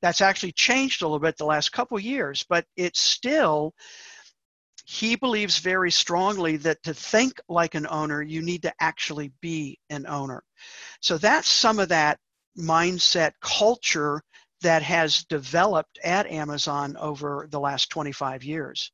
[0.02, 3.74] That's actually changed a little bit the last couple years, but it's still,
[4.86, 9.80] he believes very strongly that to think like an owner, you need to actually be
[9.89, 10.43] an owner.
[11.02, 12.20] So that's some of that
[12.58, 14.22] mindset culture
[14.62, 18.91] that has developed at Amazon over the last 25 years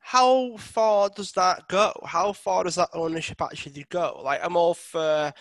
[0.00, 1.92] how far does that go?
[2.04, 4.20] How far does that ownership actually go?
[4.24, 5.32] Like, I'm all for,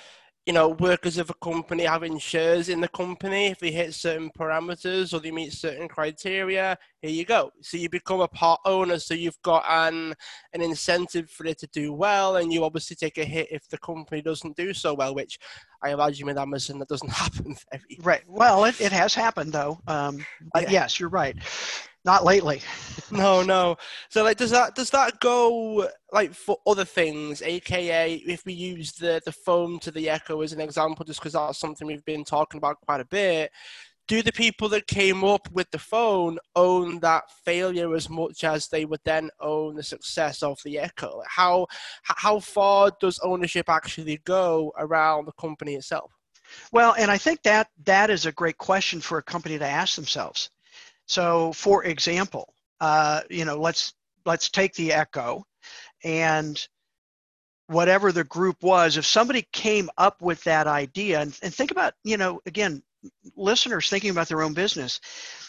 [0.49, 4.31] you know, workers of a company having shares in the company if they hit certain
[4.31, 6.75] parameters or they meet certain criteria.
[7.03, 7.51] Here you go.
[7.61, 10.15] So you become a part owner, so you've got an
[10.53, 13.77] an incentive for it to do well, and you obviously take a hit if the
[13.77, 15.37] company doesn't do so well, which
[15.83, 17.99] I imagine with Amazon that doesn't happen very.
[18.01, 18.23] Right.
[18.27, 19.79] Well, it, it has happened though.
[19.85, 20.25] Um,
[20.55, 20.65] yeah.
[20.67, 21.35] Yes, you're right.
[22.05, 22.61] Not lately.
[23.11, 23.77] no, no.
[24.09, 27.41] So like, does that does that go like for other things?
[27.41, 31.33] AKA, if we use the the phone to the Echo as an example, just because
[31.33, 33.51] that's something we've been talking about quite a bit.
[34.07, 38.67] Do the people that came up with the phone own that failure as much as
[38.67, 41.21] they would then own the success of the Echo?
[41.27, 41.67] How
[42.01, 46.11] how far does ownership actually go around the company itself?
[46.71, 49.95] Well, and I think that that is a great question for a company to ask
[49.95, 50.49] themselves.
[51.05, 53.93] So, for example, uh, you know, let's
[54.25, 55.45] let's take the echo,
[56.03, 56.67] and
[57.67, 61.93] whatever the group was, if somebody came up with that idea, and, and think about,
[62.03, 62.81] you know, again,
[63.35, 64.99] listeners thinking about their own business.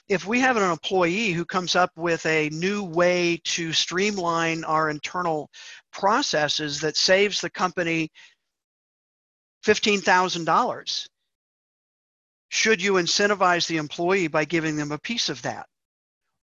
[0.09, 4.91] If we have an employee who comes up with a new way to streamline our
[4.91, 5.51] internal
[5.93, 8.11] processes that saves the company
[9.65, 11.07] $15,000,
[12.49, 15.67] should you incentivize the employee by giving them a piece of that?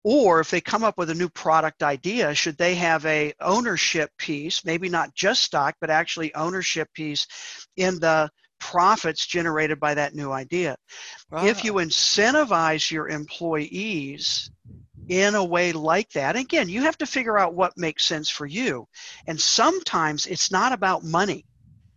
[0.10, 4.10] Or if they come up with a new product idea, should they have a ownership
[4.18, 7.28] piece, maybe not just stock, but actually ownership piece
[7.76, 10.78] in the profits generated by that new idea?
[11.34, 14.50] If you incentivize your employees
[15.10, 18.46] in a way like that, again, you have to figure out what makes sense for
[18.46, 18.88] you.
[19.28, 21.44] And sometimes it's not about money.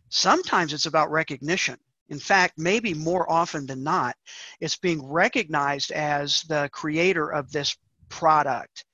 [0.08, 1.76] Sometimes it's about recognition.
[2.08, 4.16] In fact, maybe more often than not,
[4.58, 7.76] it's being recognized as the creator of this
[8.10, 8.84] product.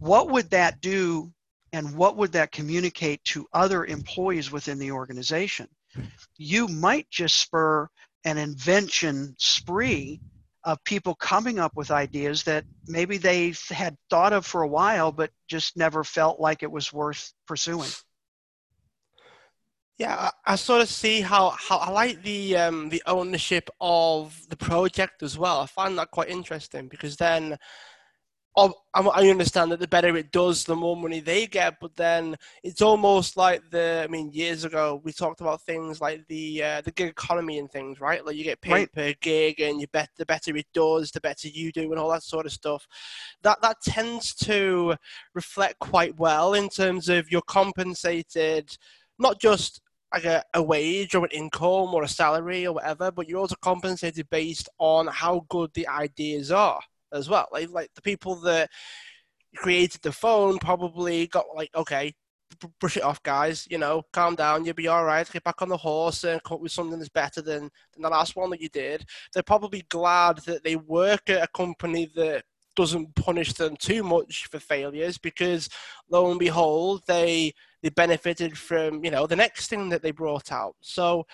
[0.00, 1.32] What would that do
[1.72, 5.68] and what would that communicate to other employees within the organization?
[6.36, 7.88] You might just spur
[8.24, 10.20] an invention spree
[10.64, 15.12] of people coming up with ideas that maybe they had thought of for a while
[15.12, 17.90] but just never felt like it was worth pursuing.
[19.98, 24.56] Yeah, I, sort of see how, how I like the um, the ownership of the
[24.56, 25.60] project as well.
[25.60, 27.56] I find that quite interesting because then
[28.56, 31.80] I understand that the better it does, the more money they get.
[31.80, 34.02] But then it's almost like the.
[34.04, 37.70] I mean, years ago we talked about things like the uh, the gig economy and
[37.70, 38.24] things, right?
[38.24, 38.92] Like you get paid right.
[38.92, 42.10] per gig, and you bet the better it does, the better you do, and all
[42.10, 42.86] that sort of stuff.
[43.42, 44.94] That that tends to
[45.34, 48.76] reflect quite well in terms of you're compensated
[49.18, 49.80] not just
[50.12, 53.56] like a, a wage or an income or a salary or whatever, but you're also
[53.60, 56.80] compensated based on how good the ideas are
[57.14, 57.48] as well.
[57.52, 58.70] Like like the people that
[59.56, 62.12] created the phone probably got like, okay,
[62.80, 63.66] brush it off, guys.
[63.70, 64.64] You know, calm down.
[64.64, 65.30] You'll be all right.
[65.30, 68.08] Get back on the horse and come up with something that's better than, than the
[68.08, 69.04] last one that you did.
[69.32, 72.44] They're probably glad that they work at a company that
[72.76, 75.68] doesn't punish them too much for failures because
[76.10, 77.52] lo and behold, they
[77.82, 80.74] they benefited from you know the next thing that they brought out.
[80.80, 81.26] So,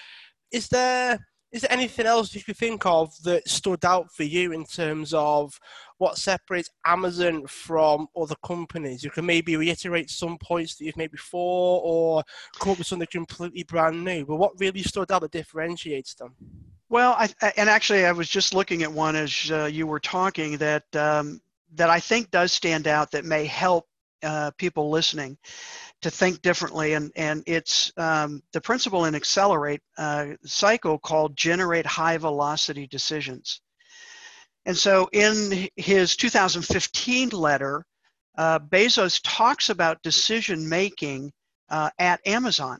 [0.52, 1.18] is there
[1.52, 5.12] is there anything else you could think of that stood out for you in terms
[5.12, 5.58] of
[5.98, 9.02] what separates Amazon from other companies?
[9.02, 12.22] You can maybe reiterate some points that you've made before, or
[12.58, 14.24] come up with something completely brand new.
[14.24, 16.34] But what really stood out that differentiates them?
[16.88, 20.56] Well, I, and actually, I was just looking at one as uh, you were talking
[20.58, 21.40] that um,
[21.74, 23.86] that I think does stand out that may help
[24.22, 25.38] uh, people listening
[26.02, 26.94] to think differently.
[26.94, 33.60] And, and it's um, the principle in Accelerate uh, cycle called generate high velocity decisions.
[34.66, 37.84] And so in his 2015 letter,
[38.36, 41.32] uh, Bezos talks about decision making
[41.68, 42.78] uh, at Amazon.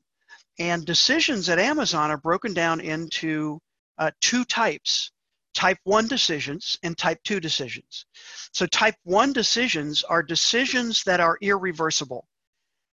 [0.59, 3.59] And decisions at Amazon are broken down into
[3.99, 5.11] uh, two types
[5.55, 8.07] type 1 decisions and type 2 decisions.
[8.53, 12.27] So, type 1 decisions are decisions that are irreversible.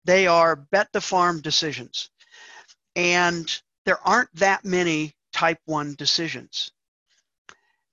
[0.05, 2.09] They are bet the farm decisions.
[2.95, 3.49] And
[3.85, 6.71] there aren't that many type 1 decisions.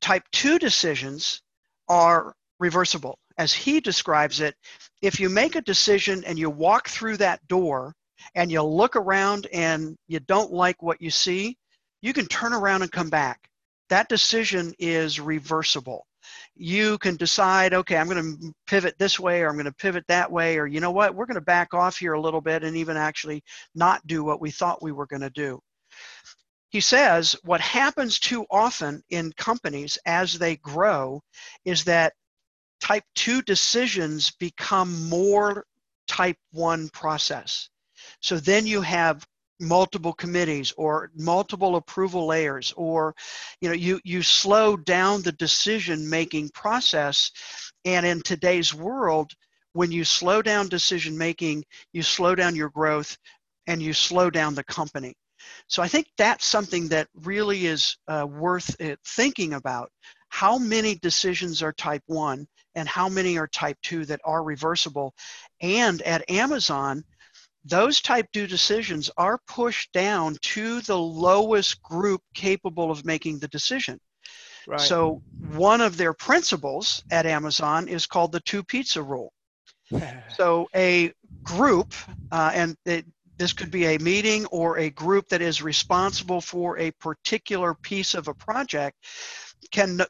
[0.00, 1.42] Type 2 decisions
[1.88, 3.18] are reversible.
[3.40, 4.54] as he describes it,
[5.00, 7.94] if you make a decision and you walk through that door
[8.34, 11.56] and you look around and you don't like what you see,
[12.02, 13.48] you can turn around and come back.
[13.88, 16.06] That decision is reversible.
[16.54, 20.04] You can decide, okay, I'm going to pivot this way or I'm going to pivot
[20.08, 22.64] that way, or you know what, we're going to back off here a little bit
[22.64, 23.42] and even actually
[23.74, 25.60] not do what we thought we were going to do.
[26.70, 31.20] He says what happens too often in companies as they grow
[31.64, 32.12] is that
[32.80, 35.64] type 2 decisions become more
[36.06, 37.68] type 1 process.
[38.20, 39.26] So then you have
[39.60, 43.14] multiple committees or multiple approval layers or
[43.60, 47.30] you know you you slow down the decision making process.
[47.84, 49.32] And in today's world
[49.72, 53.16] when you slow down decision making you slow down your growth
[53.66, 55.14] and you slow down the company.
[55.68, 59.90] So i think that's something that really is uh, worth thinking about.
[60.28, 65.14] How many decisions are type 1 and how many are type 2 that are reversible.
[65.60, 67.04] And at Amazon,
[67.64, 73.48] those type 2 decisions are pushed down to the lowest group capable of making the
[73.48, 74.00] decision.
[74.66, 74.80] Right.
[74.80, 79.32] So, one of their principles at Amazon is called the two pizza rule.
[80.36, 81.94] so, a group,
[82.30, 83.06] uh, and it,
[83.38, 88.14] this could be a meeting or a group that is responsible for a particular piece
[88.14, 88.96] of a project,
[89.72, 90.00] can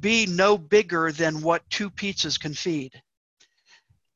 [0.00, 3.00] be no bigger than what two pizzas can feed.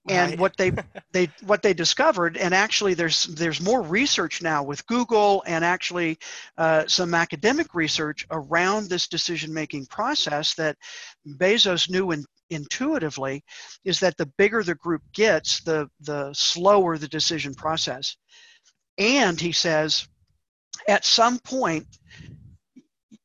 [0.08, 0.38] And right.
[0.38, 0.72] what they
[1.12, 6.18] they what they discovered, and actually there's there's more research now with Google and actually
[6.58, 10.76] uh, some academic research around this decision making process that
[11.26, 13.42] Bezos knew in, intuitively
[13.84, 18.16] is that the bigger the group gets, the the slower the decision process.
[18.98, 20.08] And he says,
[20.88, 21.86] at some point,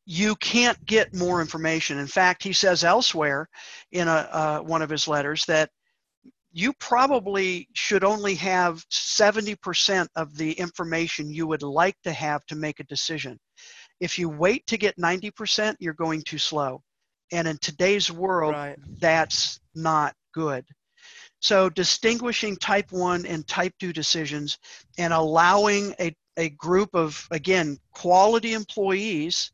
[0.05, 1.97] you can't get more information.
[1.97, 3.47] In fact, he says elsewhere
[3.91, 5.69] in a, uh, one of his letters that
[6.51, 12.55] you probably should only have 70% of the information you would like to have to
[12.55, 13.39] make a decision.
[13.99, 16.81] If you wait to get 90%, you're going too slow.
[17.31, 18.77] And in today's world, right.
[18.99, 20.65] that's not good.
[21.39, 24.59] So, distinguishing type 1 and type 2 decisions
[24.97, 29.51] and allowing a, a group of, again, quality employees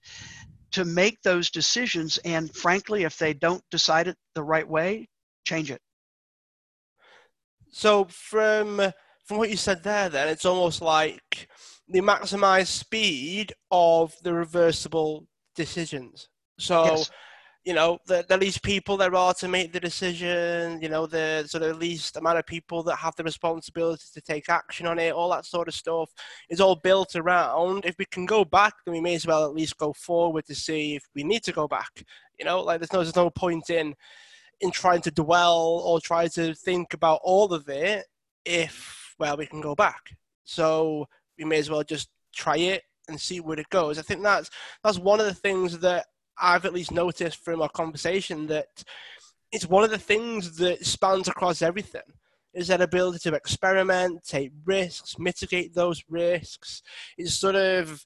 [0.71, 2.17] to make those decisions.
[2.25, 5.07] And frankly, if they don't decide it the right way,
[5.45, 5.79] change it.
[7.77, 8.81] So from
[9.25, 11.47] from what you said there, then it's almost like
[11.87, 16.27] the maximized speed of the reversible decisions.
[16.57, 17.11] So yes
[17.67, 21.43] you know, the, the least people there are to make the decision, you know, the
[21.47, 25.11] sort of least amount of people that have the responsibility to take action on it,
[25.13, 26.09] all that sort of stuff
[26.49, 27.83] is all built around.
[27.83, 30.55] If we can go back, then we may as well at least go forward to
[30.55, 31.89] see if we need to go back.
[32.39, 33.95] You know, like there's no, there's no point in
[34.61, 38.05] in trying to dwell or try to think about all of it
[38.45, 40.15] if, well, we can go back.
[40.43, 43.99] So we may as well just try it and see where it goes.
[43.99, 44.49] I think that's
[44.83, 46.05] that's one of the things that
[46.39, 48.83] I've at least noticed from our conversation that
[49.51, 52.01] it's one of the things that spans across everything
[52.53, 56.81] is that ability to experiment, take risks, mitigate those risks.
[57.17, 58.05] It's sort of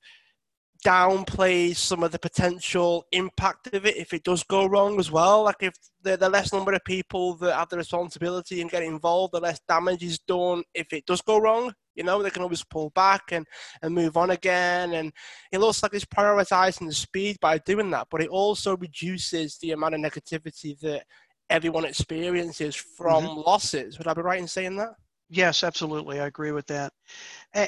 [0.85, 5.43] downplays some of the potential impact of it if it does go wrong as well.
[5.43, 9.33] Like if the, the less number of people that have the responsibility and get involved,
[9.33, 11.73] the less damage is done if it does go wrong.
[11.95, 13.45] You know, they can always pull back and,
[13.81, 14.93] and move on again.
[14.93, 15.11] And
[15.51, 19.71] it looks like it's prioritizing the speed by doing that, but it also reduces the
[19.71, 21.03] amount of negativity that
[21.49, 23.41] everyone experiences from mm-hmm.
[23.41, 23.97] losses.
[23.97, 24.93] Would I be right in saying that?
[25.33, 26.19] Yes, absolutely.
[26.19, 26.91] I agree with that.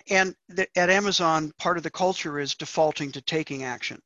[0.09, 0.35] And
[0.75, 4.01] at Amazon, part of the culture is defaulting to taking action.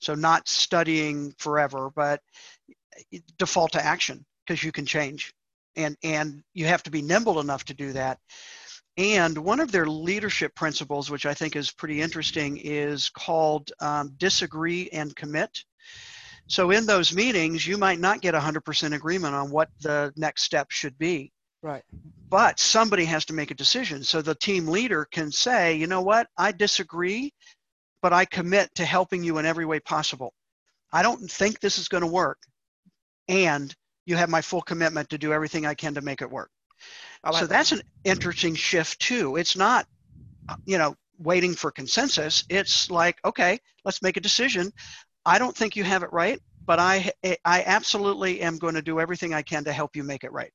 [0.00, 2.20] So not studying forever, but
[3.38, 5.32] default to action because you can change.
[5.76, 8.18] And, and you have to be nimble enough to do that.
[8.98, 14.12] And one of their leadership principles, which I think is pretty interesting, is called um,
[14.18, 15.64] disagree and commit.
[16.48, 20.70] So in those meetings, you might not get 100% agreement on what the next step
[20.70, 21.32] should be.
[21.62, 21.84] Right.
[22.28, 24.02] But somebody has to make a decision.
[24.02, 27.32] So the team leader can say, you know what, I disagree,
[28.00, 30.32] but I commit to helping you in every way possible.
[30.92, 32.38] I don't think this is going to work.
[33.28, 33.74] And
[34.06, 36.50] you have my full commitment to do everything I can to make it work.
[37.24, 39.36] Like so that's an interesting shift too.
[39.36, 39.86] It's not,
[40.64, 42.44] you know, waiting for consensus.
[42.48, 44.72] It's like, okay, let's make a decision.
[45.24, 47.12] I don't think you have it right, but I
[47.44, 50.50] I absolutely am going to do everything I can to help you make it right.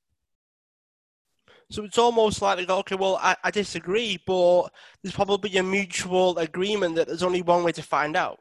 [1.70, 4.70] So it's almost like, they go, okay, well, I, I disagree, but
[5.04, 8.40] there's probably a mutual agreement that there's only one way to find out.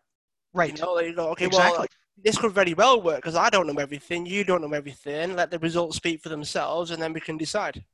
[0.55, 0.77] Right.
[0.79, 1.79] You know, like, okay, exactly.
[1.79, 1.87] well,
[2.23, 5.35] this could very well work because I don't know everything, you don't know everything.
[5.35, 7.85] Let the results speak for themselves, and then we can decide.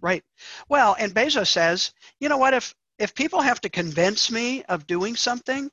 [0.00, 0.24] Right.
[0.68, 2.54] Well, and Bezos says, you know what?
[2.54, 5.70] If if people have to convince me of doing something,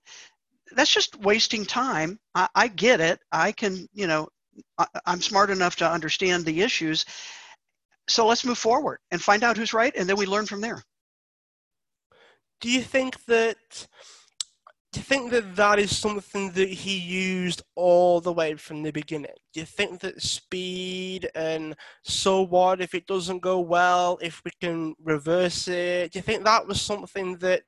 [0.71, 2.19] that's just wasting time.
[2.35, 3.19] I, I get it.
[3.31, 4.29] I can, you know,
[4.77, 7.05] I, I'm smart enough to understand the issues.
[8.07, 10.83] So let's move forward and find out who's right, and then we learn from there.
[12.61, 13.87] Do you think that?
[14.93, 18.91] Do you think that that is something that he used all the way from the
[18.91, 19.33] beginning?
[19.53, 24.51] Do you think that speed and so what if it doesn't go well, if we
[24.61, 26.13] can reverse it?
[26.13, 27.63] Do you think that was something that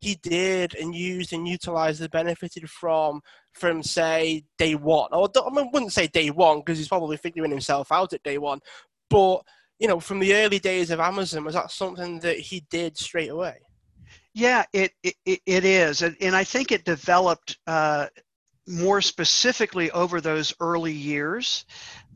[0.00, 3.22] he did and used and utilized and benefited from
[3.54, 5.08] from say day one?
[5.12, 8.60] Or I wouldn't say day one because he's probably figuring himself out at day one,
[9.08, 9.42] but
[9.80, 13.30] you know, from the early days of Amazon, was that something that he did straight
[13.30, 13.56] away?
[14.34, 18.06] Yeah, it it, it is, and, and I think it developed uh,
[18.68, 21.64] more specifically over those early years.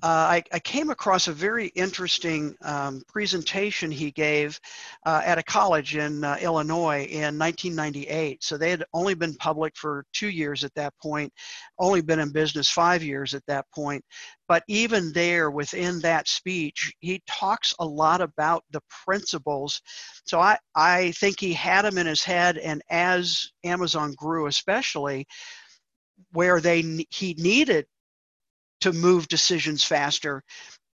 [0.04, 4.60] Uh, I, I, came across a very interesting um, presentation he gave
[5.06, 8.44] uh, at a college in uh, Illinois in 1998.
[8.44, 11.32] So they had only been public for two years at that point,
[11.78, 14.04] only been in business five years at that point.
[14.46, 19.80] But even there, within that speech, he talks a lot about the principles.
[20.26, 25.26] So I, I think he had them in his head, and as Amazon grew, especially,
[26.32, 27.86] where they he needed
[28.80, 30.42] to move decisions faster,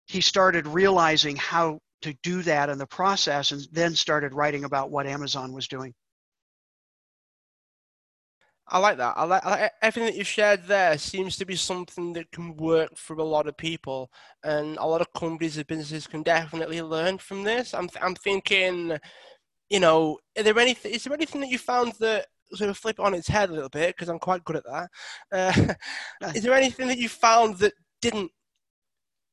[0.07, 4.91] he started realizing how to do that in the process and then started writing about
[4.91, 5.95] what Amazon was doing.
[8.70, 9.14] I like that.
[9.16, 12.55] I like, I like, everything that you shared there seems to be something that can
[12.57, 14.11] work for a lot of people,
[14.45, 17.72] and a lot of companies and businesses can definitely learn from this.
[17.72, 18.99] I'm I'm thinking,
[19.70, 20.93] you know, are there anything?
[20.93, 23.53] Is there anything that you found that sort of flip it on its head a
[23.53, 24.90] little bit because I'm quite good at that.
[25.32, 28.30] Uh, is there anything that you found that didn't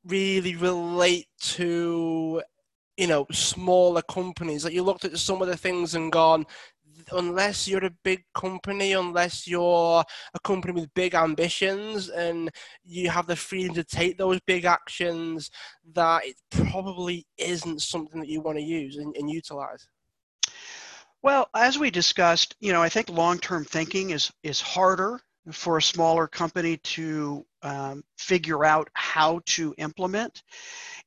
[0.05, 2.41] really relate to,
[2.97, 4.63] you know, smaller companies?
[4.63, 6.45] Like you looked at some of the things and gone,
[7.11, 10.03] unless you're a big company, unless you're
[10.34, 12.49] a company with big ambitions and
[12.84, 15.49] you have the freedom to take those big actions,
[15.93, 19.88] that it probably isn't something that you want to use and, and utilize.
[21.26, 25.20] Well, as we discussed, you know, I think long-term thinking is is harder
[25.52, 30.44] for a smaller company to um, figure out how to implement.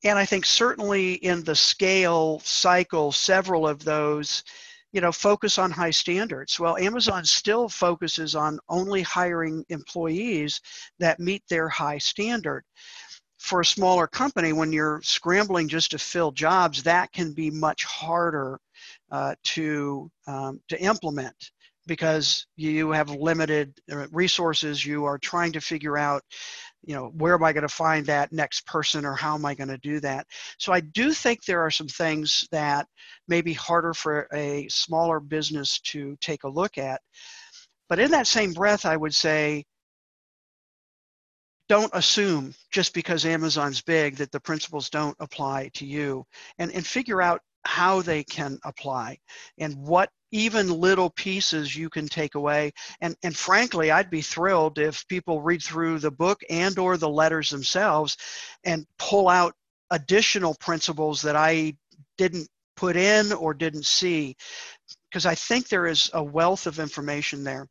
[0.03, 4.43] And I think certainly in the scale cycle, several of those,
[4.91, 6.59] you know, focus on high standards.
[6.59, 10.61] Well, Amazon still focuses on only hiring employees
[10.99, 12.64] that meet their high standard.
[13.39, 17.85] For a smaller company, when you're scrambling just to fill jobs, that can be much
[17.85, 18.59] harder
[19.11, 21.34] uh, to um, to implement
[21.88, 24.84] because you have limited uh, resources.
[24.84, 26.22] You are trying to figure out,
[26.84, 29.54] you know, where am I going to find that next person or how am I
[29.54, 30.26] going to do that?
[30.59, 32.86] So I do think there are some things that
[33.26, 37.00] may be harder for a smaller business to take a look at.
[37.88, 39.64] But in that same breath, I would say,
[41.70, 46.24] don't assume just because Amazon's big that the principles don't apply to you
[46.59, 49.18] and, and figure out how they can apply
[49.59, 52.72] and what even little pieces you can take away.
[53.00, 57.09] And and frankly i'd be thrilled if people read through the book and or the
[57.09, 58.16] letters themselves
[58.64, 59.54] and pull out
[59.90, 61.74] additional principles that i
[62.16, 64.36] didn't put in or didn't see
[65.11, 67.66] because i think there is a wealth of information there.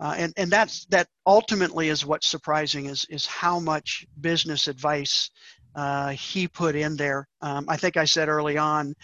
[0.00, 5.28] Uh, and and that's that ultimately is what's surprising is is how much business advice
[5.74, 7.26] uh, he put in there.
[7.40, 8.94] Um, I think I said early on,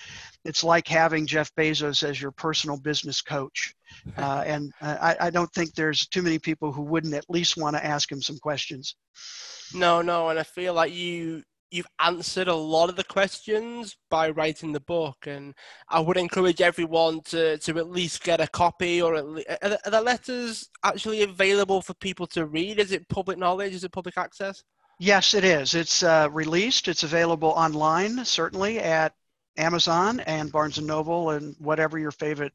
[0.44, 3.74] it's like having Jeff Bezos as your personal business coach.
[4.18, 7.76] Uh, and I, I, don't think there's too many people who wouldn't at least want
[7.76, 8.96] to ask him some questions.
[9.72, 11.44] No, no, and I feel like you
[11.74, 15.54] you've answered a lot of the questions by writing the book, and
[15.88, 19.02] I would encourage everyone to, to at least get a copy.
[19.02, 22.78] Or least, are the letters actually available for people to read?
[22.78, 23.74] Is it public knowledge?
[23.74, 24.62] Is it public access?
[24.98, 25.74] Yes, it is.
[25.74, 26.88] It's uh, released.
[26.88, 29.12] It's available online, certainly at
[29.56, 32.52] Amazon and Barnes and Noble and whatever your favorite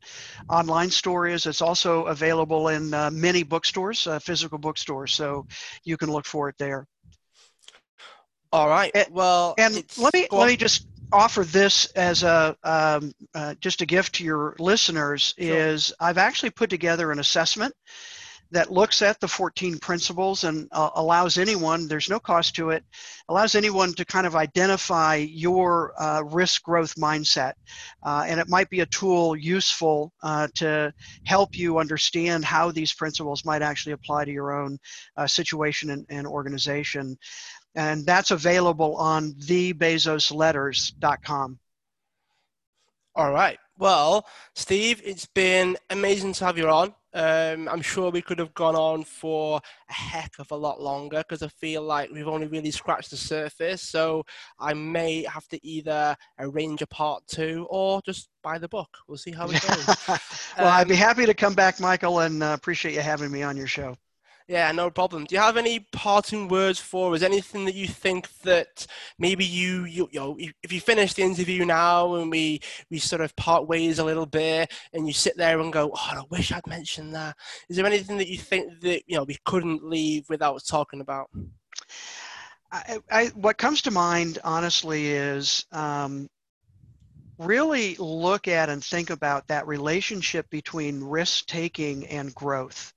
[0.50, 1.46] online store is.
[1.46, 5.48] It's also available in uh, many bookstores, uh, physical bookstores, so
[5.84, 6.88] you can look for it there.
[8.52, 8.92] All right.
[9.12, 13.86] Well, and let me let me just offer this as a um, uh, just a
[13.86, 15.36] gift to your listeners.
[15.38, 15.56] Sure.
[15.56, 17.74] Is I've actually put together an assessment
[18.52, 22.84] that looks at the 14 principles and uh, allows anyone, there's no cost to it,
[23.28, 27.54] allows anyone to kind of identify your uh, risk growth mindset.
[28.04, 30.92] Uh, and it might be a tool useful uh, to
[31.26, 34.80] help you understand how these principles might actually apply to your own
[35.18, 37.18] uh, situation and, and organization.
[37.76, 41.60] And that's available on thebezosletters.com.
[43.16, 43.58] All right.
[43.78, 44.26] Well,
[44.56, 46.94] Steve, it's been amazing to have you on.
[47.14, 51.18] Um, I'm sure we could have gone on for a heck of a lot longer
[51.18, 53.82] because I feel like we've only really scratched the surface.
[53.82, 54.24] So
[54.60, 58.90] I may have to either arrange a part two or just buy the book.
[59.08, 59.88] We'll see how it goes.
[60.58, 63.32] well, um, I'd be um, happy to come back, Michael, and uh, appreciate you having
[63.32, 63.96] me on your show.
[64.50, 65.26] Yeah, no problem.
[65.26, 67.22] Do you have any parting words for us?
[67.22, 68.88] Anything that you think that
[69.20, 73.22] maybe you, you, you know, if you finish the interview now and we, we sort
[73.22, 76.52] of part ways a little bit and you sit there and go, oh, I wish
[76.52, 77.36] I'd mentioned that.
[77.70, 81.30] Is there anything that you think that, you know, we couldn't leave without talking about?
[82.72, 86.28] I, I what comes to mind, honestly, is um,
[87.38, 92.94] really look at and think about that relationship between risk taking and growth.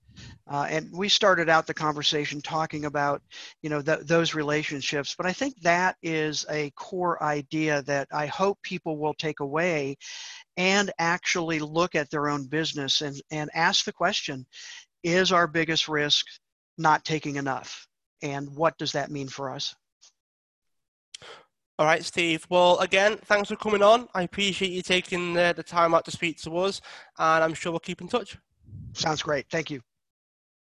[0.50, 3.22] Uh, and we started out the conversation talking about,
[3.62, 5.14] you know, th- those relationships.
[5.16, 9.96] But I think that is a core idea that I hope people will take away
[10.56, 14.46] and actually look at their own business and, and ask the question,
[15.02, 16.26] is our biggest risk
[16.78, 17.86] not taking enough?
[18.22, 19.74] And what does that mean for us?
[21.78, 22.46] All right, Steve.
[22.50, 24.06] Well, again, thanks for coming on.
[24.14, 26.80] I appreciate you taking the, the time out to speak to us,
[27.18, 28.36] and I'm sure we'll keep in touch.
[28.92, 29.46] Sounds great.
[29.50, 29.80] Thank you.